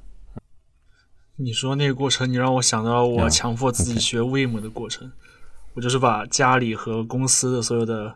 [1.37, 5.11] 你说那个过程，你让我想到我强迫自己学 Vim 的过程。
[5.73, 8.13] 我就是把家里和公司的所有的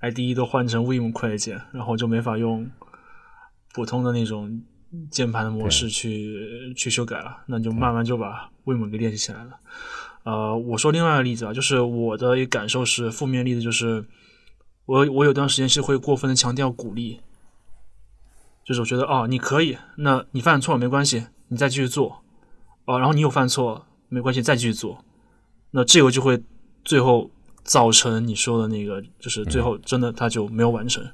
[0.00, 2.70] IDE 都换成 Vim 快捷键，然后就没法用
[3.74, 4.62] 普通的那种
[5.10, 7.38] 键盘的模式去去修改了。
[7.46, 9.52] 那就慢慢就把 Vim 给练习起来了。
[10.24, 14.04] 呃，我说另外一个例子啊，就是我的一个感受是负面例子，就是
[14.84, 17.20] 我我有段时间是会过分的强调鼓励，
[18.64, 22.22] 就是我觉得哦你可以，那你犯错了没关系，你再继续做，
[22.84, 25.04] 哦，然后你有犯错没关系，再继续做，
[25.70, 26.42] 那这个就会。
[26.86, 27.28] 最后
[27.64, 31.04] 造成你说的那个，就是最后真的他就没有完成，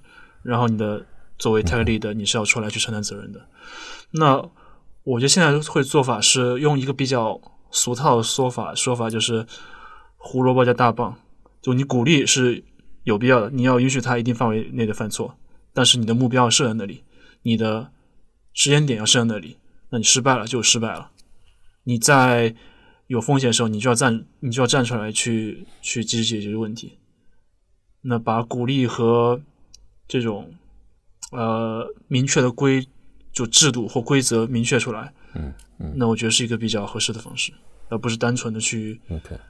[0.42, 1.02] 然后你的
[1.42, 3.48] 作为 tech lead 的你是要出来去承担责任的。
[4.12, 4.36] 那
[5.02, 7.40] 我觉得现在会做法是用一个比较
[7.72, 9.44] 俗套的说法，说法就是
[10.16, 11.18] 胡萝卜加大棒，
[11.60, 12.62] 就你鼓励是
[13.02, 15.36] 有必要的，你要允许他一定范围内的犯错，
[15.72, 17.02] 但是你的目标设在那里，
[17.42, 17.90] 你的
[18.52, 19.56] 时间点要设在那里，
[19.90, 21.10] 那你失败了就失败了，
[21.82, 22.54] 你在。
[23.08, 26.98] 有风险的时候，你就要站，你就要站出来去去积极解决问题。
[28.02, 29.42] 那把鼓励和
[30.08, 30.54] 这种
[31.32, 32.86] 呃明确的规
[33.32, 37.52] 就制度或规则明确出来，嗯嗯，那我觉得是一个比较合适的方式，
[37.88, 39.00] 而不是单纯的去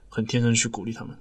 [0.09, 1.15] 很天真去鼓励他们。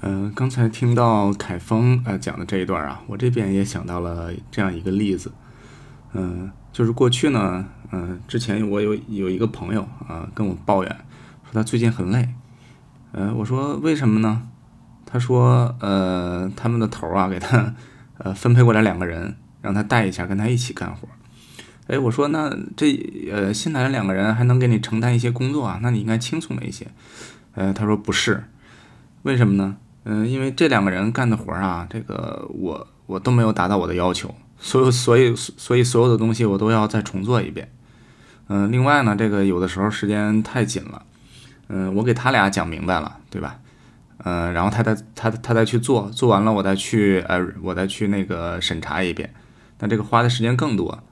[0.00, 5.30] 嗯，刚才听到凯峰呃讲的这一段啊，我这边也想到了这样一个例子，
[6.14, 6.50] 嗯。
[6.74, 10.90] 就是过去呢，嗯，之前我有有一个朋友啊跟我抱怨，
[11.44, 12.28] 说他最近很累，
[13.12, 14.48] 呃，我说为什么呢？
[15.06, 17.72] 他说，呃，他们的头啊给他
[18.24, 21.06] 呃分配过来两个人，让他带一下，跟他一起干活。
[21.86, 22.92] 哎，我说那这
[23.30, 26.86] 呃新来的两个人还能给你承担一些工作啊，那你应该轻松了一些。
[27.54, 28.42] 呃，他说不是，
[29.22, 29.76] 为什么呢？
[30.04, 34.34] 嗯，因为这两个人干的活啊，这个我我都没有达到我的要求。
[34.58, 37.70] 所有，所以，所以所有的东西我都要再重做一遍。
[38.48, 41.02] 嗯，另外呢，这个有的时候时间太紧了。
[41.68, 43.58] 嗯，我给他俩讲明白了，对吧？
[44.18, 49.34] 嗯，然后他再他他再去做，做完了我再去呃，我再去那个审查一遍。
[49.80, 51.02] 那这个花的时间更多，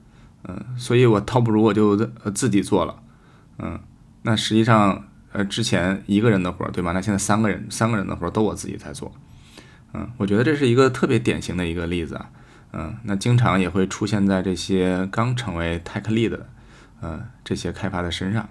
[0.45, 1.91] 嗯，所以我倒不如我就
[2.23, 3.03] 呃自己做了，
[3.59, 3.79] 嗯，
[4.23, 6.93] 那实际上呃之前一个人的活儿对吧？
[6.93, 9.13] 那现在三个人三个人的活儿都我自己在做，
[9.93, 12.31] 嗯，我觉得这是一个特别典型的一个例子啊，
[12.73, 16.47] 嗯，那经常也会出现在这些刚成为 tech lead 的
[17.01, 18.49] 呃这些开发的身上，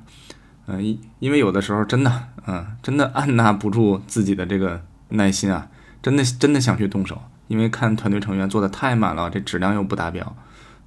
[0.68, 5.70] 嗯，因因为有的时候真的，嗯，真的按捺不住自己的这个耐心啊。
[6.02, 10.36] 真的真的想去动手，因为看团队成员做的太满了，这质量又不达标，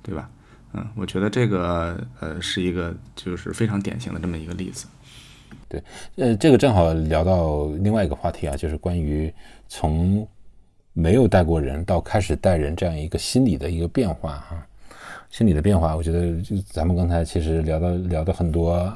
[0.02, 0.28] 对吧？
[0.72, 4.88] 嗯，我觉得这个呃是一个就是非常典型的这么一个例子。
[5.68, 5.80] 对，
[6.16, 9.32] 呃，这个正好聊到另外一个话题啊，就是关于
[9.68, 10.26] 从
[10.92, 14.66] 没有带过人到开始带人这样一个心理的一个变化哈，
[15.30, 18.92] 心理的变化，我觉得就咱们刚才其实聊到聊的很多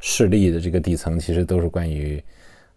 [0.00, 2.22] 事例的这个底层，其实都是关于。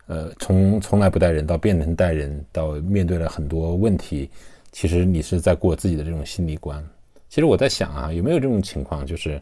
[0.08, 4.30] 呃，从从来不带人到变成带人，到面对了很多问题，
[4.74, 6.86] 其实你是在过自己的这种心理关。
[7.30, 9.42] 其实我在想啊，有没有这种情况，就是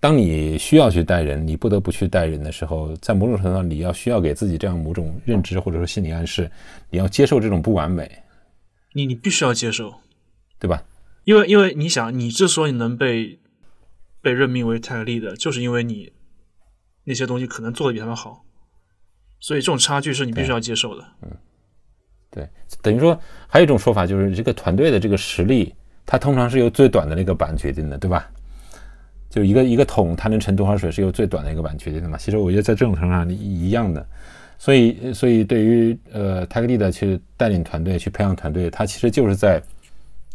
[0.00, 6.50] 当你需要去带人，你不得不去带人的时候，在某种程度上，你要需要给自己这样某种认知或者说心理暗示，
[6.88, 8.10] 你要接受这种不完美。
[8.94, 9.92] 你你必须要接受，
[10.58, 10.82] 对吧？
[11.24, 13.38] 因为因为你想，你之所以能被
[14.22, 16.10] 被任命为泰利的，就是因为你
[17.04, 18.42] 那些东西可能做的比他们好。
[19.40, 21.04] 所以这种差距是你必须要接受的。
[21.22, 21.30] 嗯，
[22.30, 22.48] 对，
[22.82, 25.74] 等于说还有一种说法就是这个团队的这个实力，
[26.06, 28.30] 它通常是由最短的那个板决定的，对吧？
[29.28, 32.16] 就一个一个桶，它能盛多少水是由最短的一个板决定的嘛？
[32.16, 34.06] 其实我觉得在这种程度上一样的。
[34.56, 39.60] 所以，所以对于呃泰格利的去带领团队、去培养团队，他其实就是在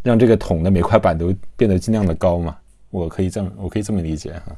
[0.04, 2.56] 让这个桶的每块板都变得尽量的高嘛。
[2.90, 4.56] 我可以这么，我可以这么理解哈。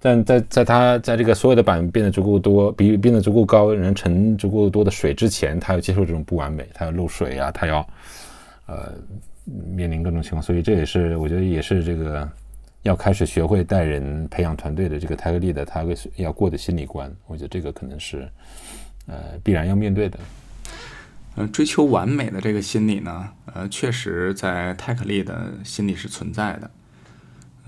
[0.00, 7.86] 但在在他在这个所有的板变得足够多，比变得足够高，能盛足够多的水之前，他要接受这种不完美，他要漏水啊，他要
[8.66, 8.92] 呃
[9.44, 12.28] 面临各种情况，所以这也是我觉得也是这个
[12.82, 15.84] 要开始学会带人、培养团队的这个泰格利的他
[16.14, 18.28] 要过的心理关，我觉得这个可能是
[19.06, 20.18] 呃必然要面对的。
[21.36, 26.70] 嗯，追求完美的这个心理呢，呃，确实在泰克利的心理是存在的。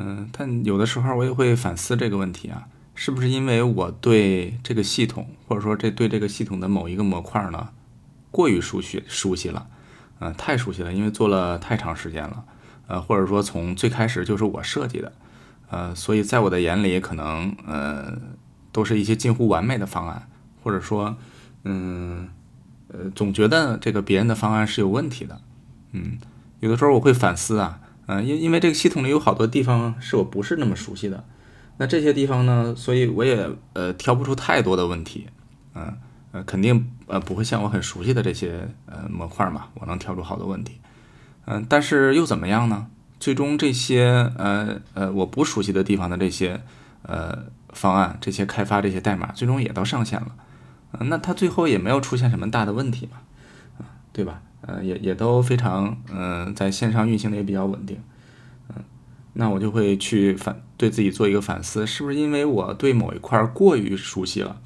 [0.02, 7.68] 嗯，但有的时候我也会反思这个问题啊，是不是因为我对这个系统，或者说这对这个系统的某一个模块呢，
[8.30, 9.66] 过于熟悉熟悉了，
[10.20, 12.44] 嗯，太熟悉了，因为做了太长时间了，
[12.86, 15.12] 呃，或者说从最开始就是我设计的，
[15.68, 18.18] 呃，所以在我的眼里，可能呃，
[18.72, 20.26] 都是一些近乎完美的方案，
[20.62, 21.14] 或者说，
[21.64, 22.26] 嗯，
[22.88, 25.38] 呃，总觉得这个别人的方案是有问题的，
[25.92, 26.16] 嗯，
[26.60, 27.80] 有的时候我会反思啊。
[28.12, 31.22] 嗯，因因为这个系统里有好多地方是我不是那么熟悉的，
[31.76, 35.28] 那这些地方呢，所以我也呃挑不出太多的问题，
[35.74, 35.96] 嗯
[36.32, 40.80] 呃肯定呃不会像我很熟悉的这些呃模块嘛，我能挑出好多问题，
[41.44, 42.88] 嗯，但是又怎么样呢？
[43.20, 46.60] 最终这些呃呃我不熟悉的地方的这些
[47.02, 50.34] 呃方案，这些开发这些代码，最终也都上线了，
[50.98, 53.18] 嗯，那它最后也没有出现什么大的问题嘛，
[53.78, 54.42] 啊，对吧？
[54.62, 57.98] 呃，也也都非常，嗯，在线上运行的也比较稳定，
[58.68, 58.76] 嗯，
[59.32, 64.60] 那我就会去反对自己做一个反思，是不是因为我对某一块过于熟悉了，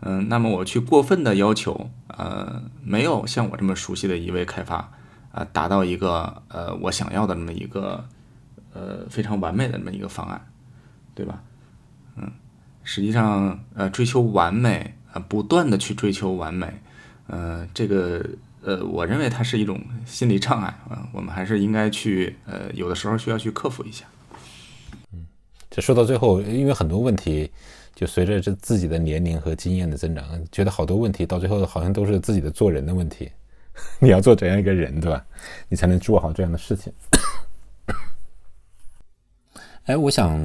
[0.00, 4.90] 嗯，那么我去过分的要求，呃，没有像我这么熟悉的一位开发，
[5.30, 8.04] 啊，达到一个呃我想要的那么一个，
[8.74, 10.50] 呃，非常完美的那么一个方案，
[11.14, 11.40] 对吧？
[12.16, 12.32] 嗯，
[12.82, 16.80] 实际上，呃，追求完美，啊，不断的去追求完美，
[17.28, 18.24] 呃，这个。
[18.68, 24.04] 呃，我认为它是一种心理障碍啊，我们还是应该去呃，有的时候需要去克服一下。
[25.10, 25.24] 嗯，
[25.70, 27.50] 这说到最后，因为很多问题，
[27.94, 33.32] 就随着这自己的年龄和经验的增长，觉得好多问题到最后好像都是自己的做人的问题。
[34.00, 35.24] 你要做怎样一个人，对吧？
[35.70, 36.92] 你才能做好这样的事情。
[39.84, 40.38] 哎，我想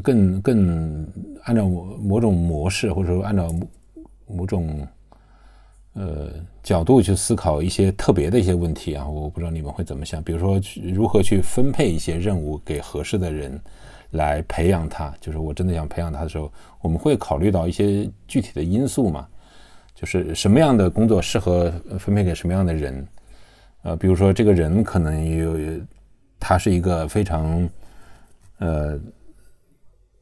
[0.00, 1.06] 更更
[1.44, 3.54] 按照某种模式，或者说按照
[4.26, 4.84] 某种。
[5.98, 6.30] 呃，
[6.62, 10.22] 角度去思考一些特别的一些问题啊，我不知道你们会怎么想。
[10.22, 10.60] 比如说，
[10.94, 13.60] 如何去分配一些任务给合适的人
[14.10, 15.12] 来培养他。
[15.20, 19.26] 就是我真的想培养他的时候，我们会考虑到一些具体的因素嘛？
[19.92, 21.68] 就是什么样的工作适合
[21.98, 23.08] 分配给什么样的人？
[23.82, 25.80] 呃，比如说这个人可能有，
[26.38, 27.68] 他是一个非常
[28.58, 28.96] 呃。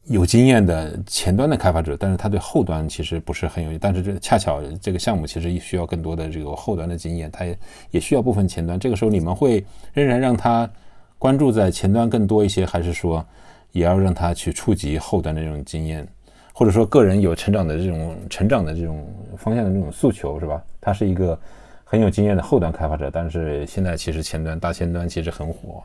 [0.08, 7.58] 有经验的前端的开发者，但是他对后端其实不是很有，但是这恰巧这个项目其实需要更多的这个后端的经验，他也
[7.90, 8.78] 也需要部分前端。
[8.78, 10.70] 这个时候你们会仍然让他
[11.18, 13.24] 关注在前端更多一些，还是说
[13.72, 16.06] 也要让他去触及后端的这种经验，
[16.52, 19.04] 或者说个人有成长的这种成长的这种
[19.36, 20.62] 方向的这种诉求，是吧？
[20.80, 21.36] 他是一个
[21.82, 25.82] 很有经验的后端开发者，但是现在其实前端大前端其实很火，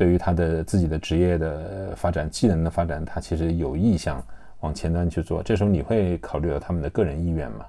[0.00, 4.26] 对于他的自己的职业的发展、技能的发展，他其实有意向
[4.60, 5.42] 往前端去做。
[5.42, 7.66] 这时候你会考虑到他们的个人意愿吗？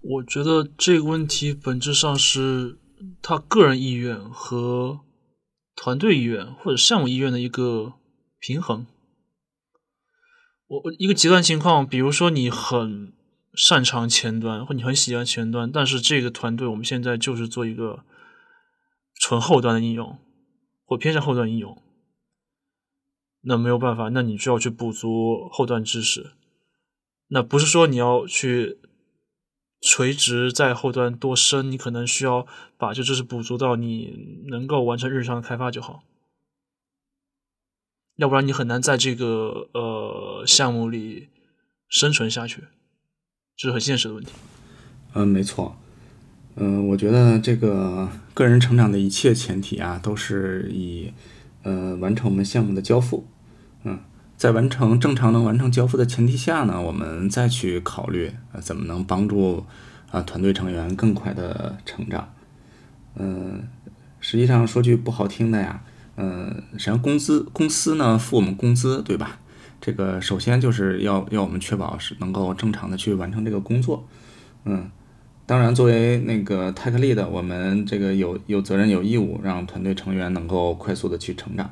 [0.00, 2.78] 我觉得这个问题本质上是
[3.20, 5.00] 他个人意愿和
[5.76, 7.92] 团队意愿或者项目意愿的一个
[8.38, 8.86] 平衡。
[10.66, 13.12] 我一个极端情况，比如说你很
[13.52, 18.04] 擅长前端，或你很喜欢前端，但是这个团队我们现在就是做一个
[19.20, 20.16] 纯后端的应用，
[20.90, 21.80] 或偏向后端应用，
[23.42, 26.32] 那没有办法，那你需要去补足后端知识。
[27.28, 28.80] 那不是说你要去
[29.80, 32.44] 垂直在后端多深，你可能需要
[32.76, 36.02] 把这知识补足到你能够完成日常的开发就好。
[38.16, 41.28] 要不然你很难在这个呃项目里
[41.88, 42.64] 生存下去，
[43.56, 44.32] 这是很现实的问题。
[45.14, 45.76] 嗯，没错。
[46.56, 51.12] 嗯，我觉得这个个人成长的一切前提啊，都是以
[51.62, 53.26] 呃完成我们项目的交付。
[53.84, 53.98] 嗯，
[54.36, 59.64] 在完成正常能完成交付的前提下呢，我们再去考虑呃怎么能帮助
[60.10, 62.32] 啊团队成员更快的成长。
[63.16, 63.62] 嗯，
[64.20, 65.82] 实际上说句不好听的呀。
[66.16, 69.38] 嗯，实际上工资公司呢付我们工资，对吧？
[69.80, 74.06] 这个首先就是要要我们确保是能够正常的去完成这个工作。
[74.66, 74.90] 嗯，
[75.50, 81.68] 当然作为那个 tech lead，我们这个有有责任有义务让团队成员能够快速的去成长。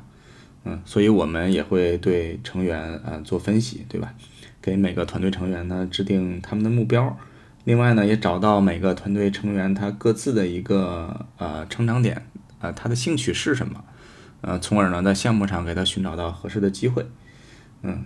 [0.65, 4.13] 嗯，所以我们也会对成员呃做分析，对吧？
[4.61, 7.17] 给每个团队成员呢制定他们的目标，
[7.63, 12.25] 另外呢也找到每个团队成员他各自的一个呃成长点，
[12.59, 13.81] 呃他的兴趣是什么。
[14.41, 17.05] 呃，从而呢，在项目上给他寻找到合适的机会。
[17.83, 18.03] 嗯，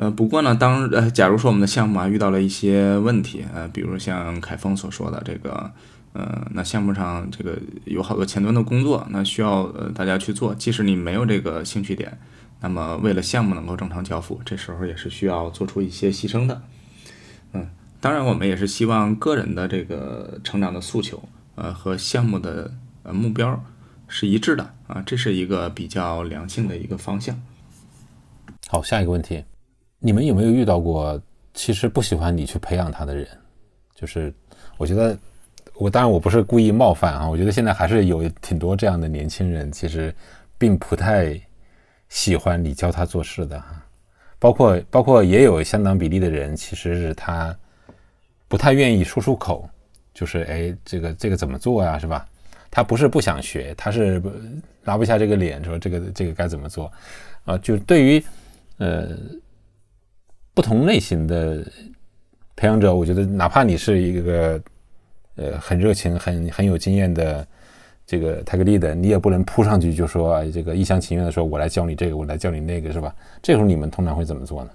[0.00, 5.70] 呃，不过呢，当呃，假如说我们的项目啊遇到了一些问题，呃，比如像凯峰所说的这个，
[6.14, 12.18] 呃，那项目上这个有好多前端的工作，那需要呃大家去做，即使你没有这个兴趣点，
[12.60, 16.62] 那么为了项目能够正常交付，这时候也是需要做出一些牺牲的。
[17.52, 17.68] 嗯，
[18.00, 21.22] 当然，我们也是希望个人的这个成长的诉求，
[21.56, 22.72] 呃，和项目的
[23.02, 23.62] 呃目标。
[24.12, 27.40] 是一致的啊，这是一个比较良性的一个方向。
[28.66, 29.44] 好，下一个问题，
[30.00, 31.20] 你们有没有遇到过
[31.54, 33.28] 其实不喜欢你去培养他的人？
[33.94, 34.32] 就是
[34.78, 35.16] 我觉得，
[35.74, 40.12] 我当然我不是故意冒犯啊，我觉得现在还是有挺多这样的年轻人，其实
[40.56, 41.38] 并不太
[42.08, 43.84] 喜欢你教他做事的哈。
[44.38, 47.54] 包括包括也有相当比例的人，其实是他
[48.48, 49.68] 不太愿意说出口，
[50.14, 52.26] 就是哎，这个这个怎么做呀，是吧？
[52.70, 54.22] 他不是不想学，他是
[54.84, 56.90] 拉不下这个脸，说这个这个该怎么做
[57.44, 57.58] 啊？
[57.58, 58.24] 就对于
[58.78, 59.10] 呃
[60.54, 61.64] 不同类型的
[62.56, 64.62] 培养者，我觉得哪怕你是一个
[65.36, 67.46] 呃很热情、很很有经验的
[68.06, 73.14] 这个 tag lead，你也不能扑上去就说这个一厢情愿的说，我来教你这个，我来教你那个，是吧？
[73.42, 74.70] 这时候你们通常会怎么做呢？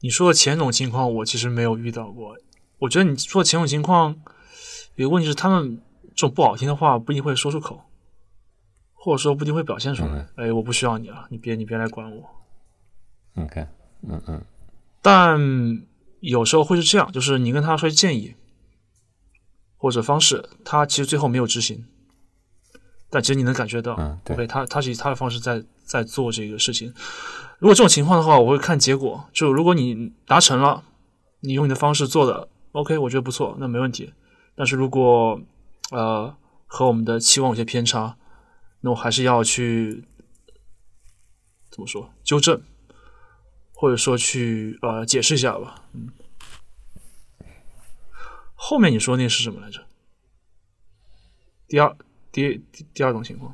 [0.00, 2.36] 你说的前种情况，我其实没有遇到过。
[2.78, 4.16] 我觉得你说的前种情况
[4.96, 5.80] 有个问题是他们。
[6.14, 7.80] 这种不好听的话不一定会说出口，
[8.92, 10.26] 或者说不一定会表现出来。
[10.36, 12.22] 哎，我不需要你了，你别你别来管我。
[13.42, 13.66] OK，
[14.08, 14.44] 嗯嗯。
[15.00, 15.82] 但
[16.20, 18.34] 有时候会是这样，就是你跟他说建议
[19.76, 21.84] 或者方式，他其实最后没有执行，
[23.10, 23.94] 但其实你能感觉到
[24.26, 26.94] ，OK，他他是以他的方式在在做这个事情。
[27.58, 29.28] 如果这种情况的话，我会看结果。
[29.32, 30.84] 就如果你达成了，
[31.40, 34.12] 你用你的方式做的 OK，我觉得不错，那没问题。
[34.54, 35.40] 但是如果
[35.90, 36.34] 呃，
[36.66, 38.16] 和我们的期望有些偏差，
[38.80, 40.04] 那我还是要去
[41.70, 42.62] 怎么说纠正，
[43.82, 45.74] 或者说去呃解释一下吧。
[45.92, 46.06] 嗯，
[48.54, 49.80] 后面你说那是什么来着？
[51.66, 51.96] 第二
[52.30, 53.52] 第第第二种情况，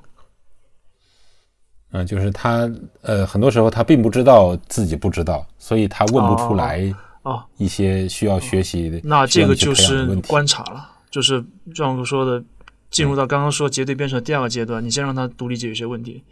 [1.92, 2.70] 嗯，就是他
[3.00, 10.96] 呃很多时候他并不知道自己不知道，所以他问不出来啊一些需要学习的，那这个就是观察了。
[11.10, 11.42] 就是
[11.74, 12.44] 壮哥说的，
[12.90, 16.22] 进入到刚刚说结对编程的第二个阶段，你先让他独立解决一些问题，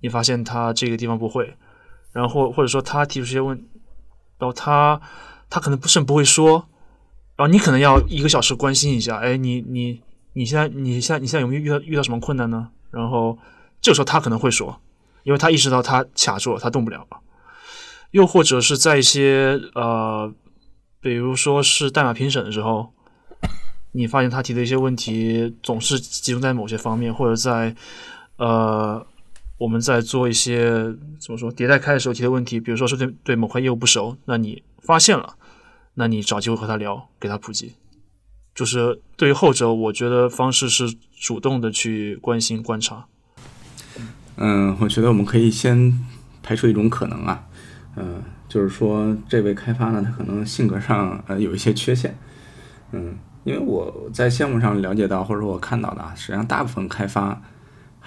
[0.00, 1.56] 你发现他这个地方不会，
[2.18, 3.56] 然后或者说他提出一些问，
[4.38, 5.00] 然后他
[5.48, 6.66] 他可能不是不会说，
[7.36, 10.02] 然后你可能要一个小时关心一下，哎，你你
[10.32, 12.70] 你现在你现在你现在有没有遇到遇到什么困难呢？
[12.90, 13.38] 然后
[13.80, 14.80] 这个时候他可能会说，
[15.22, 17.20] 因为他意识到他卡住了，他动不了了，
[18.10, 20.34] 又或者是在一些呃，
[21.00, 22.92] 比如说是代码评审的时候。
[23.92, 27.74] 你发现他提的一些问题总是集中在某些方面，或者在
[28.36, 29.04] 呃，
[29.58, 30.70] 我们在做一些
[31.20, 35.34] 怎么说迭代开的时候提的问题，比如说是对对某块业务不熟，那你发现了，
[35.94, 37.74] 那你找机会和他聊，给他普及。
[38.54, 43.06] 就是对于后者，我觉得方式是主动的去关心观察。
[44.36, 45.98] 嗯，我觉得我们可以先
[46.42, 47.44] 排除一种可能啊，
[47.96, 52.16] 嗯，就是说这位开发呢，他可能性格上呃有一些缺陷，
[52.92, 57.40] 嗯，因为我在项目上了解到或者说我看到的啊，实际上大部分开发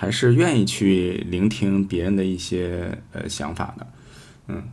[0.02, 3.88] 还是愿意去聆听别人的一些呃想法的，
[4.48, 4.64] 嗯，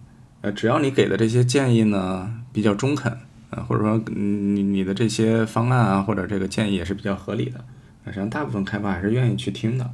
[0.40, 3.14] 呃，只要你给的这些建议呢比较中肯，
[3.50, 7.62] 呃，或者说你你的这些方案啊或者这个建议也是比较合理的，
[8.06, 9.90] 实际上大部分开发还是愿意去听的。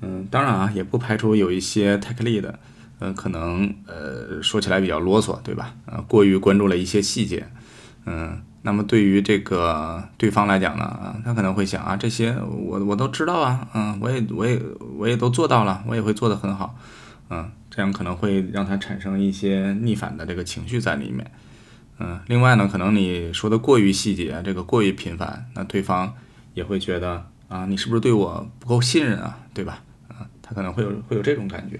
[0.00, 2.52] 嗯，当然啊，也不排除有一些 tech lead，
[2.98, 5.76] 呃，可能呃说起来比较啰嗦，对吧？
[5.86, 7.46] 呃，过于关注了一些细节，
[8.04, 14.60] 嗯，那么对于这个对方来讲呢，啊，他可能会想啊，这些我我都知道啊，嗯，我也我也
[14.98, 16.76] 我也都做到了，我也会做得很好，
[17.30, 21.30] 嗯，这样可能会让他产生一些逆反的这个情绪在里面，
[22.00, 26.12] 嗯，另外呢，可能你说的过于细节，这个过于频繁，那对方
[26.54, 29.84] 也会觉得啊，你是不是对我不够信任啊，对吧？
[30.08, 31.78] 啊他可能会有会有这种感觉，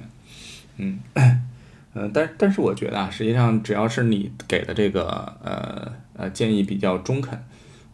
[0.76, 1.01] 嗯，
[1.95, 7.38] 呃，但但是我觉得啊，实际上只要是你给的这个呃呃建议比较中肯，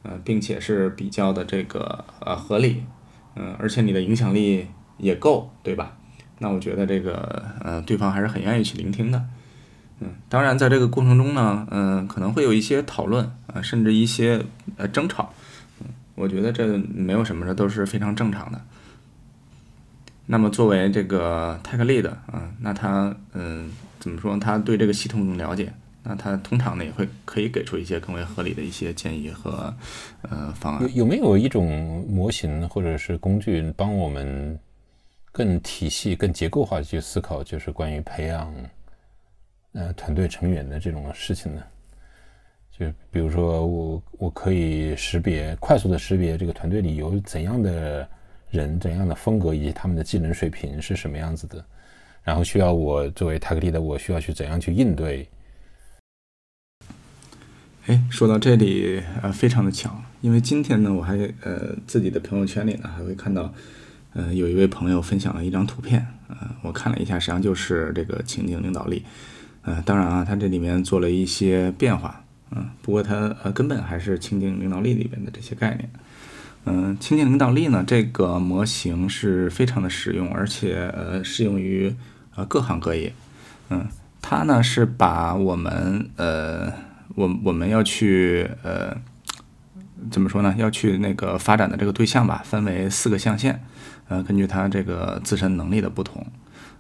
[0.02, 2.82] 呃，并且是比较的这个呃合理，
[3.36, 4.66] 嗯，而且你的影响力
[4.98, 5.96] 也够，对吧？
[6.38, 9.24] 那我觉得这个呃对方还是很愿意去聆听的，
[10.00, 14.44] 嗯，当然在这个过程中呢，嗯，可能会有一些讨论啊，甚至一些
[14.76, 15.32] 呃争吵，
[15.80, 18.60] 嗯，我觉得这没有什么，这都是非常正常的。
[20.26, 24.36] 那么作为这个 tech lead 啊，那他嗯怎么说？
[24.38, 25.72] 他对这个系统更了解，
[26.02, 29.74] 那他通常呢也会可以给出一些更为合理的一些建议和
[30.22, 30.82] 呃方案。
[30.82, 34.58] 有有没有一种模型或者是工具帮我们
[35.30, 38.54] 更体系、更结构化去思考，就是关于培养
[39.72, 41.62] 呃团队成员的这种事情呢？
[42.78, 48.08] 就比如说我我可以识别快速的识别这个团队里有怎样的。
[48.52, 51.64] 人怎样的风格以及他们的技能水平是什么样子的？
[52.22, 55.26] 然后需要我作为泰克利的，我需要去怎样去应对？
[57.86, 63.52] 哎，说到这里，呃，非常的巧，因为今天呢，我还呃自己的朋友圈里呢，还会看到，
[64.12, 69.02] 呃，有一位朋友分享了一张图片，呃，我看了一下，实际上就是这个情景领导力，
[69.62, 75.90] 呃，当然啊，它这里面做了一些变化，嗯，不过它呃根本还是情景领导力里边的这些概念。
[76.64, 81.92] 嗯，情景领导力呢，这个模型是非常的实用，而且呃适用于
[82.36, 83.12] 呃各行各业。
[83.70, 83.88] 嗯，
[84.20, 86.72] 它呢是把我们呃
[87.14, 88.96] 我我们要去呃
[90.10, 90.54] 怎么说呢？
[90.58, 93.62] 要去那个发展的这个对象吧，分为四个象限。
[94.08, 96.26] 呃，根据他这个自身能力的不同，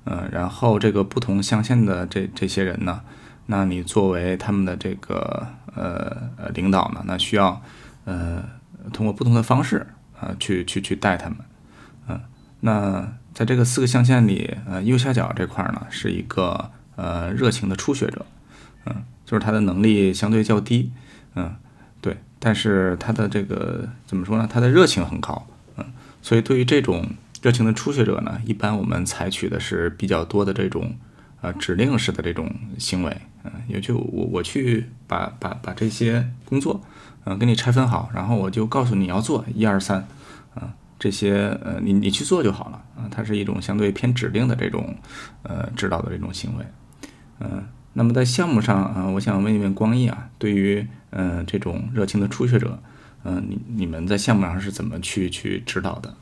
[0.04, 3.00] 呃，然后这个不同象限的这这些人呢，
[3.46, 7.62] 那你作为他们的这个呃呃领导呢，那需要
[8.04, 8.44] 呃。
[8.92, 9.86] 通过不同的方式
[10.18, 11.38] 啊，去去去带他们，
[12.08, 12.20] 嗯，
[12.58, 18.26] 那在这个四个象限里，呃，右下角这块呢是一个呃热情的初学者，
[18.86, 20.92] 嗯，就是他的能力相对较低，
[21.36, 21.56] 嗯，
[22.02, 24.46] 对，但是他的这个怎么说呢？
[24.46, 25.86] 他的热情很高，嗯，
[26.20, 27.08] 所以对于这种
[27.40, 30.94] 热情的初学者呢，一般我们采取的是比较多的这种
[31.40, 36.82] 呃指令式的这种行为，嗯，也就我我去把把把这些工作。
[37.24, 40.06] 嗯，给你拆分好，然后我就告诉你要做一二三，
[40.56, 43.08] 嗯，这些呃，你你去做就好了啊。
[43.10, 44.94] 它是一种相对偏指令的这种
[45.42, 46.66] 呃指导的这种行为，
[47.40, 47.64] 嗯，
[47.94, 52.82] 那么在项目上啊，我想问一问光毅啊，对于嗯这种热情的初学者，
[53.24, 56.16] 嗯，你你们在项目上是怎么去去指导的？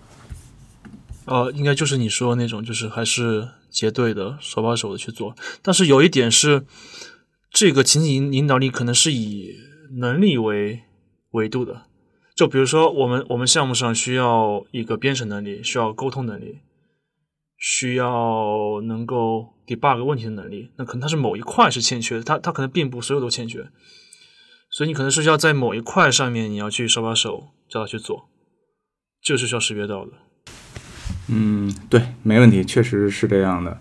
[1.27, 5.35] 呃，应该就是你说那种，就是还是结对的，手把手的去做。
[5.63, 6.65] 但是有一点是，
[7.51, 9.57] 这个情景引导力可能是以
[9.99, 10.83] 能力为。
[11.33, 11.83] 维度的，
[12.35, 16.59] 就比如说我们我们项目上需要一个编程能力，需要沟通能力，
[17.57, 23.69] 需要能够 debug 问题的能力，那可能它是某一块是欠缺的，它它可能并不所有都欠缺，
[24.71, 28.29] 所以你可能是要在某一块上面你要去手把手教他去做，
[29.23, 30.13] 这是需要识别到的。
[31.29, 33.81] 嗯，对，没问题，确实是这样的。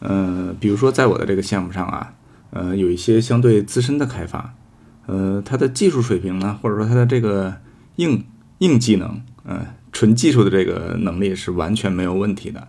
[0.00, 2.14] 呃，比如说在我的这个项目上啊，
[2.50, 4.54] 呃，有一些相对资深的开发。
[5.06, 7.56] 呃，他的技术水平呢，或者说他的这个
[7.96, 8.26] 硬
[8.58, 12.68] 硬技能，呃，纯技术的这个能力是完全没有问题的，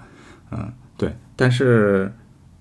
[0.52, 1.18] 嗯，对。
[1.36, 2.14] 但是，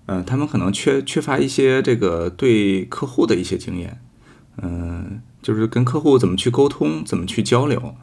[0.08, 4.00] 嗯，他们可能缺缺乏一些这个对客户的一些经验，
[4.60, 7.94] 嗯，就是跟客户怎么去沟通，怎么去交流，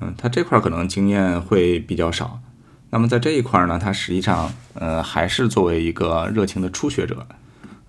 [0.00, 2.40] 嗯，他这块可能经验会比较少。
[2.90, 7.26] 那么在这一块呢，他实际上，呃，还是作为一个热情的初学者，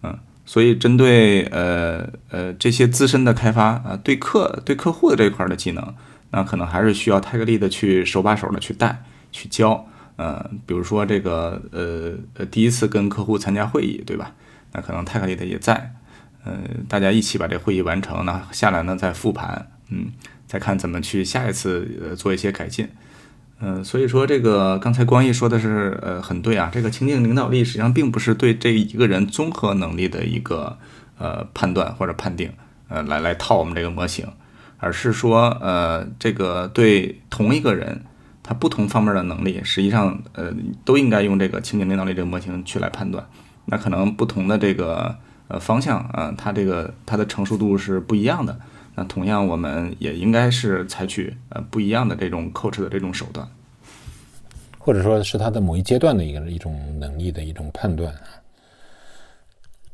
[0.04, 0.18] 嗯。
[0.48, 5.96] 所以，针对呃呃这些资深的开发啊，对客对客户的这一块的技能，
[6.30, 9.88] 那可能还是需要泰格利的去手把手的去带去教，
[10.18, 14.34] 呃，比如说这个呃呃第一次跟客户参加会议，对吧？
[14.72, 15.94] 那可能泰克里的也在，
[16.44, 16.58] 呃，
[16.88, 20.08] 大家一起把这会议完成，那下来呢再复盘，嗯，
[20.48, 22.90] 再看怎么去下一次呃做一些改进。
[23.62, 26.70] 嗯，所以说这个刚才光毅说的是，呃，很对啊。
[26.74, 30.78] 这个情境领导力实际上并不是对这一个人综合能力的一个
[31.18, 32.52] 呃判断或者判定，
[32.90, 34.28] 呃，来来套我们这个模型，
[34.78, 38.04] 而是说，呃，这个对同一个人
[38.48, 40.54] 他不同方面的能力，实际上呃
[40.86, 43.26] 都应该用这个情景领导力这个模型去来判断。
[43.66, 45.18] 那可能不同的这个
[45.48, 48.56] 呃方向啊，它这个它的成熟度是不一样的。
[48.94, 53.46] 那同样，我们也应该是采取呃不一样的这种 coach 的这种手段，
[54.78, 58.22] 或者说是他的某一阶段的一个一种能力的一种判断啊。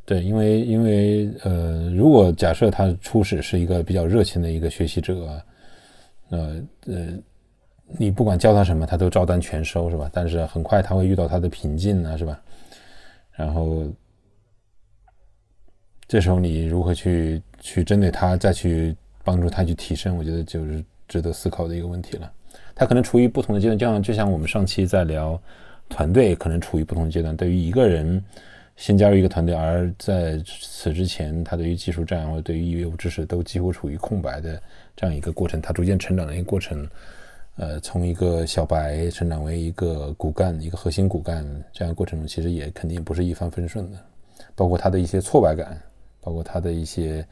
[0.04, 5.42] 对，因为因为呃，如果假设他初始是一个比较热情的一个学习者，
[6.30, 7.08] 呃呃，
[7.98, 10.10] 你不管教他什么，他都照单全收，是吧？
[10.14, 12.42] 但是很快他会遇到他的瓶颈呢，是吧？
[13.32, 13.86] 然后
[16.08, 17.42] 这时候你如何去？
[17.64, 22.34] 去针对他，再去帮助他去提升，我觉得就是值得思考的一个问题了。
[22.74, 25.40] 他可能处于不同的阶段，就像就像我们上期在聊
[25.90, 27.38] 团队，可能处于不同阶段。
[27.38, 28.20] 对于一个人
[28.78, 34.60] 新加入一个团队，而在此之前，他对于技术站或者对于业务知识都几乎处于空白的
[34.96, 36.90] 这样一个过程，他逐渐成长的一个过程。
[37.56, 43.98] 呃，从一个小白成长为一个骨干，一个核心骨干，这样过程中其实也肯定不是一帆风顺的，
[44.56, 45.82] 包括他的一些挫败感，
[46.20, 47.26] 包括他的一些。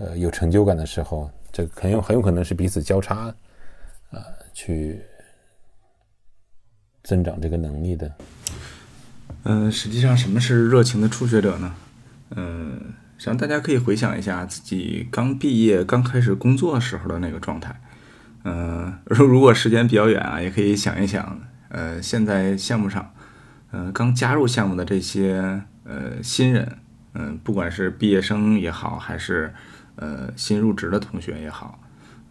[0.00, 3.34] 呃，有成就感的时候，这很有很有可能是彼此交叉，
[4.12, 4.22] 啊，
[4.54, 5.02] 去
[7.02, 8.14] 增长这个能力的。
[9.42, 11.74] 嗯，实际上什么是热情的初学者呢？
[12.36, 17.80] 嗯，实际上大家可以回想一下自己刚毕业、刚开始工作时候的那个状态。
[18.44, 23.12] 嗯，如如果时间比较远啊，也可以想一想，呃，现在项目上，
[23.72, 26.78] 呃，刚加入项目的这些呃新人，
[27.14, 29.52] 嗯，不管是毕业生也好，还是
[29.96, 31.80] 呃，新入职的同学也好，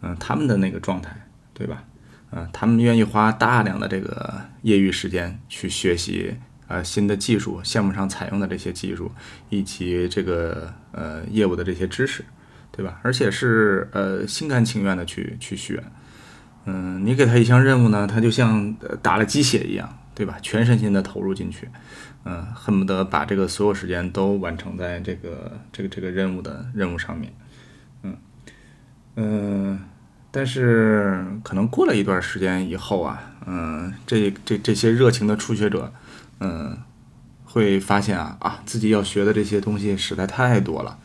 [0.00, 1.14] 嗯，他们的那个状态，
[1.52, 1.84] 对吧？
[2.30, 6.36] 嗯，他们愿意花大量的这个业余时间去学习
[6.66, 9.12] 呃新的技术，项目上采用的这些技术，
[9.50, 12.24] 以及这个呃业务的这些知识，
[12.72, 12.98] 对吧？
[13.02, 15.82] 而且是呃心甘情愿的去去学。
[16.70, 20.36] 嗯，你给他一项任务呢，他就像打了鸡血一样，对吧？
[20.42, 21.66] 全身心的投入进去，
[22.24, 27.32] 嗯，恨不得把这个所有时间都完成在这个这个这个任务的任务上面。
[29.20, 29.80] 嗯，
[30.30, 35.92] 但是可能过了一段时间以后啊，嗯，这这这些热情的初学者，
[36.38, 36.78] 嗯，
[37.44, 40.98] 会发现啊啊，自己要学的这些东西实在太多了，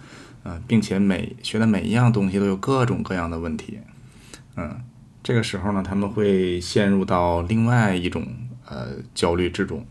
[0.43, 3.79] 嗯，并且每学的每一样东西都有各种各样的问题，
[4.57, 4.83] 嗯，
[5.23, 8.23] 这个时候呢，他们会陷入到另外一种
[8.69, 9.83] 呃焦虑之中。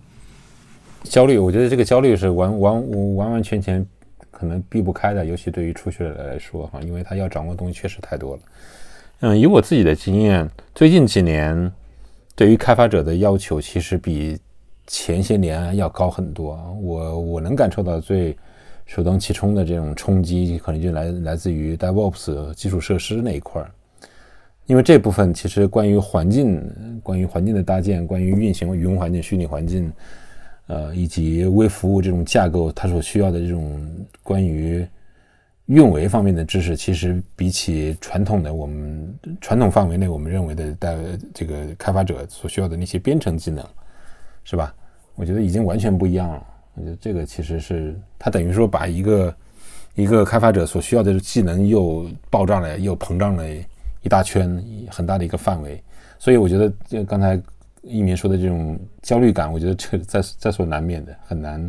[1.03, 3.85] 焦虑，我觉得这个焦虑是完完完完全全。
[4.30, 8.43] 可能避不开的，尤其对于初学者来说哈，因为他要掌握的东西确实太多了。
[9.20, 11.72] 嗯，以我自己的经验，最近几年
[12.35, 14.37] 对于开发者的要求其实比
[14.89, 16.57] 前些年要高很多。
[16.83, 18.37] 我我能感受到最
[18.85, 23.70] 首当其冲的这种冲击，可能就来来自于 DevOps 基础设施那一块儿，
[24.66, 29.92] 因为这部分其实关于环境、关于环境的搭建、关于运行云环境、虚拟环境。
[30.68, 33.84] 呃，以及微服务这种架构，它所需要的这种
[34.22, 34.86] 关于
[35.66, 40.96] 运维方面的知识，其实比起传统的我们传统范围内我们认为的带
[41.34, 43.62] 这个开发者所需要的那些编程技能，
[44.44, 44.72] 是吧？
[45.16, 46.46] 我觉得已经完全不一样了。
[46.74, 49.36] 我觉得这个其实是它等于说把一个
[49.94, 53.44] 一个开发者所需要的技能又爆炸了，又膨胀了
[54.03, 55.82] 一大圈，很大的一个范围。
[56.18, 57.40] 所以我觉得，就刚才。
[57.84, 61.68] 一鸣说的这种焦虑感，我觉得这在在所难免的，很难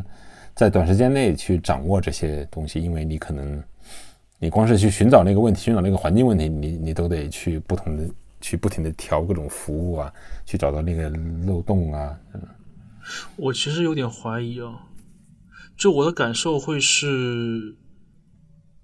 [0.53, 3.59] 在短时间内去掌握这些东西，因为你可能
[4.37, 8.07] 你光是去寻找那个问题，寻找那个环境问题，你你都得去不同的
[8.39, 10.13] 去不停的调各种服务啊，
[10.45, 11.09] 去找到那个
[11.47, 12.15] 漏洞啊。
[12.35, 12.41] 嗯，
[13.35, 14.71] 我其实有点怀疑啊，
[15.75, 17.75] 就我的感受会是，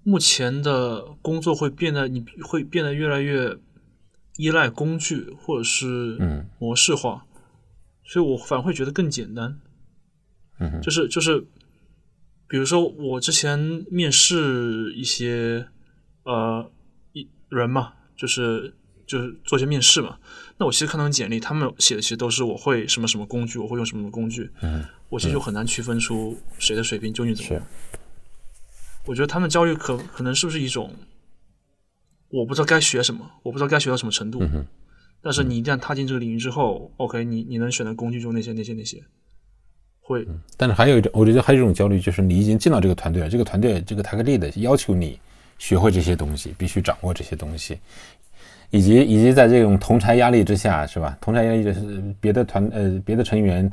[0.02, 3.58] 目前的工作会变得你会变得越来越。
[4.36, 6.16] 依赖工具或者是
[6.58, 7.26] 模式化，
[8.04, 9.60] 所以我反而会觉得更简单。
[10.58, 11.40] 嗯，就是就是，
[12.48, 13.58] 比如说我之前
[13.90, 15.68] 面试一些
[16.22, 16.70] 呃
[17.12, 18.72] 一人嘛，就是
[19.06, 20.16] 就是做一些面试嘛。
[20.56, 24.48] 那我其实看到简历，他们写的其实都是我会什么什么工具，我会用什么什么工具。
[24.62, 27.62] 嗯，我其实就很难区分出谁的水平究竟怎么样。
[27.62, 27.98] 是，
[29.06, 30.90] 我觉得他们焦虑可可能是不是一种。
[32.32, 34.40] 我不知道该学什么，我不知道该学到什么程度，
[35.20, 39.02] 但是你一旦踏进这个领域之后，OK，你你能选的工具中那些那些那些，
[40.00, 40.24] 会。
[40.56, 45.18] 但是还有一种，我觉得还有一种焦虑，就是你已经进到这个团队了，这个团队这个泰克利的要求你
[45.58, 47.80] 学会这些东西，必须掌握这些东西，
[48.70, 51.18] 以及以及在这种同柴压力之下，是吧？
[51.20, 53.68] 同柴压力就是别的团呃别的成员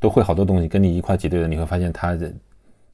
[0.00, 2.32] 都会好多东西，跟你一块挤兑的，你会发现他的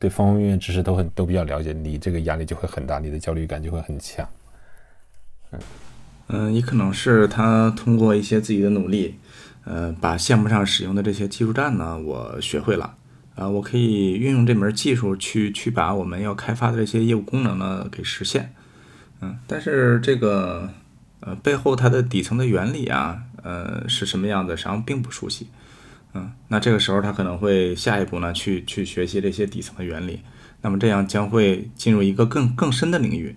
[0.04, 4.28] 对方方面面知识都很都比较了解，你这个压力就会很大，你的焦虑感就会很强。
[5.50, 5.58] 嗯，
[6.26, 9.14] 嗯也可能是他通过一些自己的努力，
[9.64, 12.94] 呃，把项目上使用的这些技术栈呢，我学会了，
[13.34, 18.52] 啊，我可以运用这门技术去去把我们要开发的这些业务功能呢给实现，
[19.22, 20.68] 嗯，但是这个
[21.20, 25.48] 呃背后它的底层的原理啊，呃是什么样子，实际上并不熟悉，
[26.14, 30.20] 嗯，那这个时候他可能会下一步呢去去学习这些底层的原理，
[30.62, 33.36] 那么这样将会进入一个更更深的领域。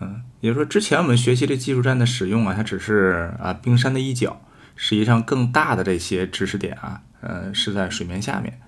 [0.00, 4.40] 嗯，也就是说，之前我们学习这技术栈的使用啊，它只是啊冰山的一角，
[4.76, 8.60] 实际上更大的这些知识点啊，呃是在水面下面。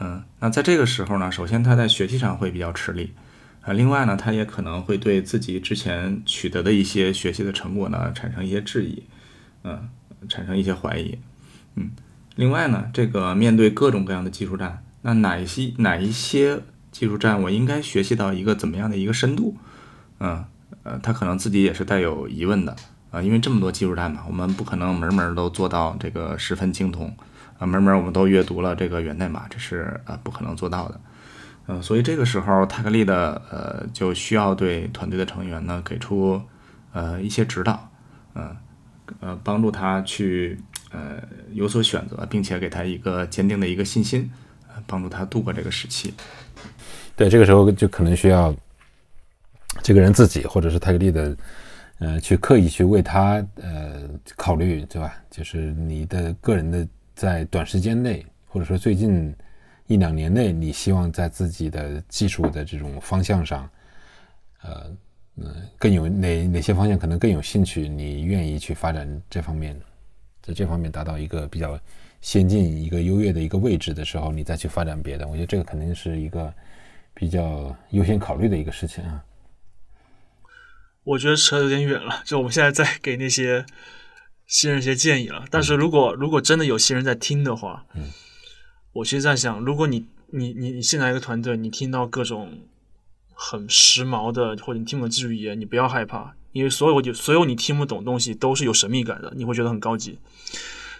[0.00, 3.12] 嗯，那在这个时候呢，首先他在学习上会比较吃力，
[3.60, 9.02] 啊，另外呢，他也可能会对自己之前取得的一些学习的成果呢产生一些质疑，
[9.64, 9.88] 嗯，
[10.28, 11.18] 产生一些怀疑。
[11.74, 11.90] 嗯，
[12.36, 16.60] 另外呢，这个面对各种各样的技术栈，那哪一些哪一些
[16.90, 19.56] 技术栈我应该学习到一个怎么样的一个深度？
[20.20, 20.44] 嗯。
[20.84, 22.74] 呃，他可能自己也是带有疑问的
[23.12, 27.14] 啊，因为这么多技术栈嘛，我们不可能门门都做到这个十分精通
[27.60, 31.00] 啊，门门我们都阅读了这个源代码，这是呃不可能做到的。
[31.68, 36.42] 嗯，所以这个时候泰克利的呃就需要对团队的成员呢给出
[36.92, 37.88] 呃一些指导，
[38.34, 38.56] 嗯
[39.20, 40.58] 呃帮助他去
[40.92, 41.22] 呃
[41.52, 44.30] 有所选择，并且给他一个坚定的一个信心，
[44.86, 46.14] 帮助他度过这个时期。
[47.16, 48.54] 对，这个时候就可能需要。
[49.82, 51.36] 这个人自己，或者是泰格利的，
[51.98, 54.02] 呃，去刻意去为他呃
[54.36, 55.14] 考虑，对吧？
[55.30, 59.34] 就是你的个人的，在短时间内，或者说最近
[59.86, 63.68] 一两年内，你希望在自己的技术的这种方向上，
[64.62, 64.92] 呃，
[65.36, 65.46] 嗯，
[65.78, 67.88] 更有哪哪些方向可能更有兴趣？
[67.88, 69.74] 你愿意去发展这方面，
[70.42, 71.78] 在这方面达到一个比较
[72.20, 75.26] 先进、一个优越的一个位置的时候，你再去发展别的。
[75.26, 76.52] 我觉得这个肯定是一个
[77.14, 79.24] 比较优先考虑的一个事情啊。
[81.04, 83.66] 我觉得扯有点远了，就我们现在在给那些
[84.46, 85.44] 新人一些建议了。
[85.50, 88.10] 但是如果如果真的有新人在听的话，嗯，
[88.92, 92.60] 我其实在想，如果你你你你进来一个团队，你听到各种
[93.34, 100.18] 很时髦的或者你听不懂技术语言，你不要害怕，因为所有所有你听不懂东西都是有神秘感的，你会觉得很高级。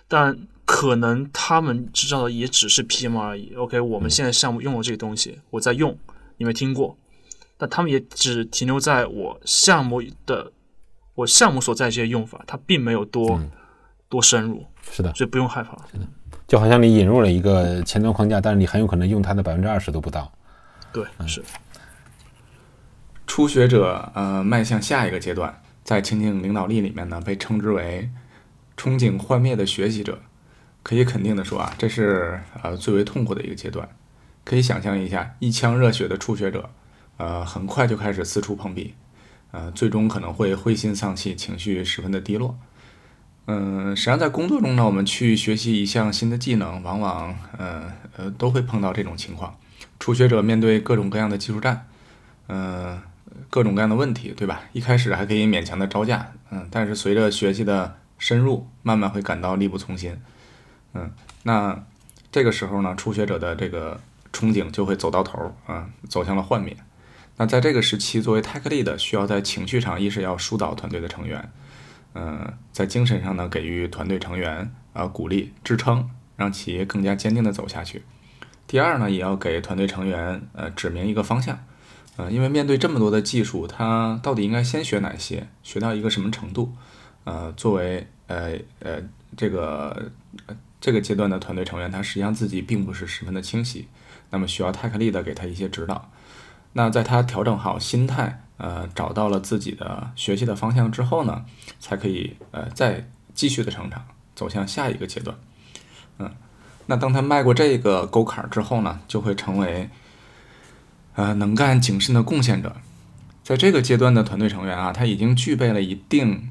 [0.09, 3.55] 但可能他们知道的也只是 PM 而已。
[3.55, 5.97] OK，我们现在项目用了这个东西，我在用，
[6.37, 6.97] 你没听过。
[7.57, 10.53] 但他们也只停留在我项目的
[11.15, 13.41] 我项目所在这些用法，它并没有多
[14.09, 14.67] 多深入。
[14.91, 15.77] 是的，所以不用害怕。
[15.93, 16.07] 是的，
[16.49, 20.31] 就好像你引入了一个前端框架，但是你很有可能用它的百分之二十都不到。
[20.93, 21.43] 对，是。
[23.35, 28.11] 初学者呃，迈向下一个阶段，在情景领导力里面呢，被称之为
[28.77, 30.21] 憧憬幻灭的学习者。
[30.83, 33.89] 可以肯定的说啊，这是呃最为痛苦的一个阶段。
[34.45, 36.69] 可以想象一下，一腔热血的初学者。
[37.17, 38.93] 呃，很快就开始四处碰壁，
[39.53, 42.59] 呃，最终可能会灰心丧气，情绪十分的低落。
[43.47, 49.57] 嗯，实际上在工作中呢，我们去学习一项新的技能，往往呃呃都会碰到这种情况。
[49.99, 51.87] 初学者面对各种各样的技术栈，
[52.49, 53.01] 嗯，
[53.53, 54.63] 各种各样的问题，对吧？
[54.73, 60.19] 一开始还可以勉强的招架，嗯，但是随着学习的深入，慢慢会感到力不从心。
[60.95, 61.85] 嗯，那
[62.31, 64.01] 这个时候呢，初学者的这个
[64.33, 66.75] 憧憬就会走到头，啊，走向了幻灭。
[67.37, 71.53] 那在这个时期，作为泰克力的，需要在情绪上一是要疏导团队的成员，
[72.15, 78.03] 嗯，在精神上呢给予团队成员啊鼓励支撑，让企业更加坚定的走下去。
[78.67, 81.63] 第二呢，也要给团队成员呃指明一个方向，
[82.17, 86.73] 呃，因为面对这么多的技术，他到底应该先学哪些，学到一个什么程度？
[87.25, 89.01] 呃，作为呃呃
[89.37, 90.11] 这个
[90.81, 93.89] 这个阶段的团队成员，他实际上自己并不是十分的清晰，
[94.31, 96.11] 那么需要泰克力的给他一些指导。
[96.75, 101.45] 那在他调整好心态，呃，找到了自己的学习的方向之后呢，
[101.79, 104.05] 才可以呃再继续的成长，
[104.35, 105.37] 走向下一个阶段。
[106.19, 106.31] 嗯，
[106.87, 109.89] 那当他迈过这个沟坎之后呢，就会成为
[111.15, 112.77] 呃能干谨慎的贡献者。
[113.43, 116.51] 在这个阶段的团队成员啊，他已经具备了一定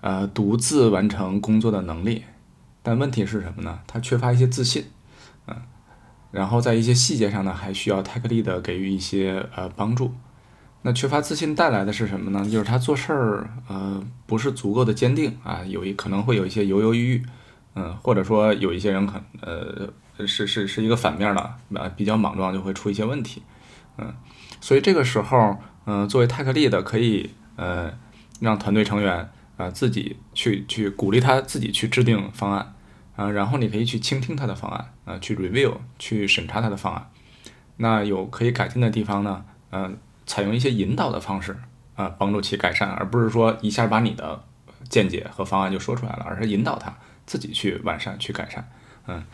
[0.00, 2.24] 呃独自完成工作的能力，
[2.82, 3.80] 但问题是什么呢？
[3.86, 4.84] 他缺乏一些自信。
[5.46, 5.56] 嗯
[6.32, 10.14] 然后在一些细节上呢，还需要泰克利的给予一些呃帮助，
[10.82, 12.48] 那缺乏自信带来的是什么呢？
[12.48, 17.26] 就是他做事儿呃不是足够的坚定啊，有一可能会有一些犹犹豫豫，
[17.74, 19.92] 嗯，或者说有一些人可呃
[20.24, 21.40] 是是是一个反面的
[21.74, 23.42] 啊，比较莽撞就会出一些问题，
[24.00, 24.14] 嗯，
[24.60, 27.92] 所以这个时候，嗯，作为泰克力的可以呃
[28.40, 32.74] 让团队成员啊自己去去鼓励他自己去制定方案
[33.16, 37.10] 啊，然后你可以去倾听他的方案啊，去 review 去审查他的方案，
[37.76, 39.98] 那有可以改进的地方呢，嗯。
[40.26, 41.56] 采用一些引导的方式
[41.96, 44.44] 啊，帮助其改善，而不是说一下把你的
[44.88, 46.96] 见解和方案就说出来了，而是引导他
[47.26, 48.70] 自己去完善、去改善。
[49.08, 49.24] 嗯，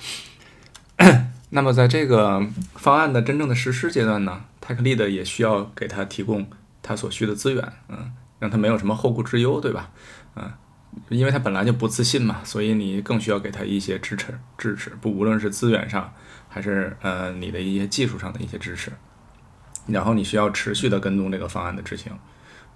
[1.50, 2.44] 那么在这个
[2.74, 6.48] 方案的真正的实施阶段呢，泰克利的也需要给他提供
[6.82, 9.90] 他所需的资源，嗯，让他没有什么后顾之忧，对吧？
[10.34, 10.52] 嗯，
[11.08, 16.12] 因为他本来就不自信嘛，所以你更需要给他一些支持、支持，不无论是资源上，
[16.48, 18.90] 还是呃你的一些技术上的一些支持。
[19.86, 22.10] 然后你需要持续的跟踪这个方案的执行，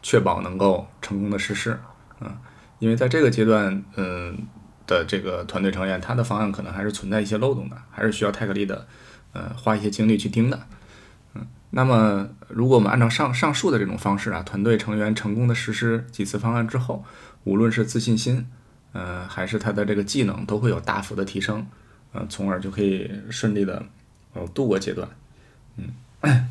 [0.01, 1.77] 确保能够成功的实施。
[2.21, 2.39] 嗯，
[2.79, 4.47] 因为在这个阶段，嗯
[4.91, 8.87] 的这个团队成员，他的方案可能还是存在一些漏洞的，还是需要泰克利的，
[9.33, 10.67] 呃，花一些精力去盯的。
[11.35, 17.05] 嗯，那么如果我们按照上上述的这种方式啊，团队成员成功的实施几次方案之后，
[17.45, 18.45] 无论是自信心，
[18.93, 21.65] 呃，还是他的这个技能，都会有大幅的提升，
[22.13, 23.87] 呃，从而就可以顺利的
[24.35, 25.09] 呃度过阶段。
[25.77, 25.89] 嗯。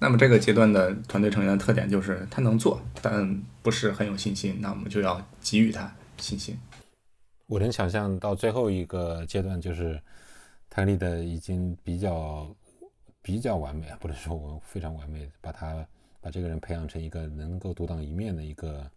[0.00, 4.58] 那么这个阶段的团队成员的特点就是他能做，但不是很有信心。
[4.60, 6.56] 那我们就要给予他信心。
[7.46, 10.00] 我能想象到最后一个阶段，就是
[10.68, 12.54] 泰利的已经比较
[13.22, 15.86] 比较完美，不能说我非常完美，把他
[16.20, 18.90] 把这个人培养成一个能够独当一面的一个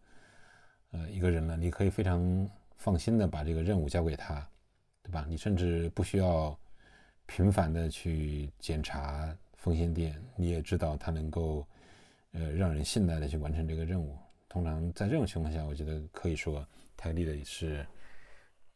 [0.92, 1.56] 呃一个人了。
[1.56, 4.48] 你可以非常放心的把这个任务交给他，
[5.04, 5.26] 对吧？
[5.30, 6.58] 你甚至不需要
[7.26, 9.36] 频繁的去检查。
[9.62, 11.64] 风险点，你也知道他能够，
[12.32, 14.18] 呃，让人信赖的去完成这个任务。
[14.50, 16.68] 通常在这种情况下，我觉得可以说
[17.02, 17.84] 泰利的也是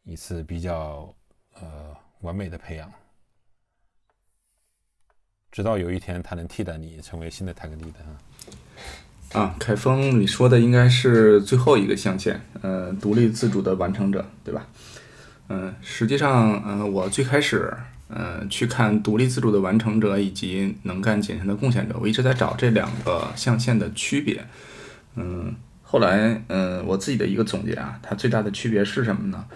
[0.02, 1.14] 一次比较
[1.60, 2.92] 呃完美的培养。
[5.52, 8.18] 直到有一天他能替代你成为新的泰克利的啊。
[9.40, 14.66] 啊，凯峰，你说的应该是最后一个象限，呃，独立自主的完成者，对吧？
[15.48, 17.72] 嗯，实际上，嗯，我最开始。
[18.08, 24.46] 嗯，去看独立自主的完成者以及能干谨慎的贡献者，我一直在找这两个象限的区别。
[25.16, 25.52] 嗯，
[25.96, 29.46] 后来，嗯，我自己的一个总结啊，它最大的区别是什么呢？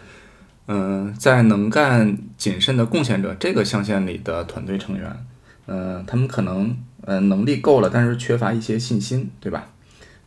[0.69, 5.27] 嗯，在能干谨慎的贡献者这个象限里的团队成员，
[5.67, 9.67] 嗯，他们可能，嗯，能力够了，但是缺乏一些信心，对吧？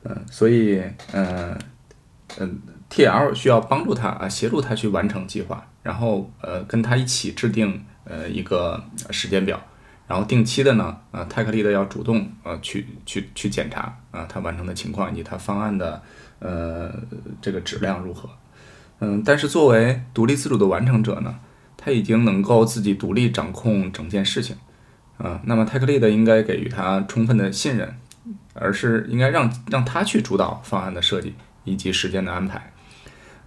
[0.04, 0.84] 嗯，所以，
[1.14, 1.58] 嗯，
[2.38, 2.60] 嗯
[2.92, 7.84] ，TL 需要帮助他啊，协助他去完成计划，然后，呃，跟他一起制定。
[8.06, 9.58] 呃，一个时间表，
[10.14, 16.00] 然后定期的呢，呃，泰克利的要主动呃去去去检查啊，他完成的情况以及他方案的
[16.38, 16.94] 呃
[17.42, 18.30] 这个质量如何，
[19.00, 21.40] 嗯，但是作为独立自主的完成者呢，
[21.76, 24.56] 他已经能够自己独立掌控整件事情，
[25.18, 27.96] 啊，那么泰克利的应该给予他充分的信任，
[28.54, 31.34] 而是应该让让他去主导方案的设计
[31.64, 32.72] 以及时间的安排，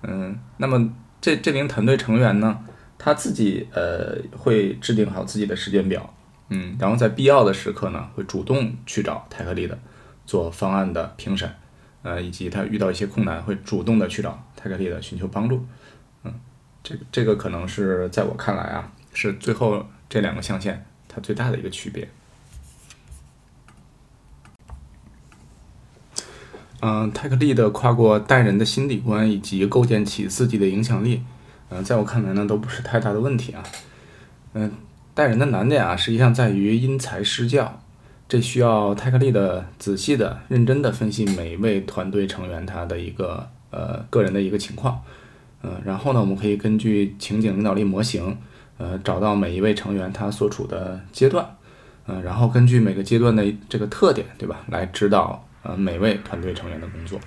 [0.03, 0.91] 嗯，那么
[1.21, 2.59] 这这名团队成员呢？
[2.99, 6.13] 他自己呃会制定好自己的时间表，
[6.49, 9.79] 嗯，然后在必要的时刻呢，会主动去找泰克利的
[10.25, 11.53] 做方案的评审，
[12.03, 15.67] 呃，以及他遇到一些困难，会主动的去找泰克利的寻求帮助，
[16.23, 16.33] 嗯，
[16.83, 22.09] 这这个可能是在我看来啊，是最后这两个象限它最大的一个区别。
[26.81, 31.25] 嗯，泰克利的跨过带人的心理关以及构建起自己的影响力。
[31.71, 33.65] 嗯，在我看来呢，都不是太大的问题啊。
[34.53, 34.71] 嗯，
[35.17, 37.81] 带人的难点啊，实际上在于因材施教，
[38.29, 45.01] 这需要泰克利的仔细的、认真的分析每一位团队成员他的一个呃个人的一个情况。
[45.63, 48.37] 嗯，然后呢，我们可以根据情景领导力模型，
[48.77, 51.49] 呃，找到每一位成员他所处的阶段，
[52.07, 57.19] 嗯，然后根据每个阶段的这个特点，对吧，来指导呃每位团队成员的工作。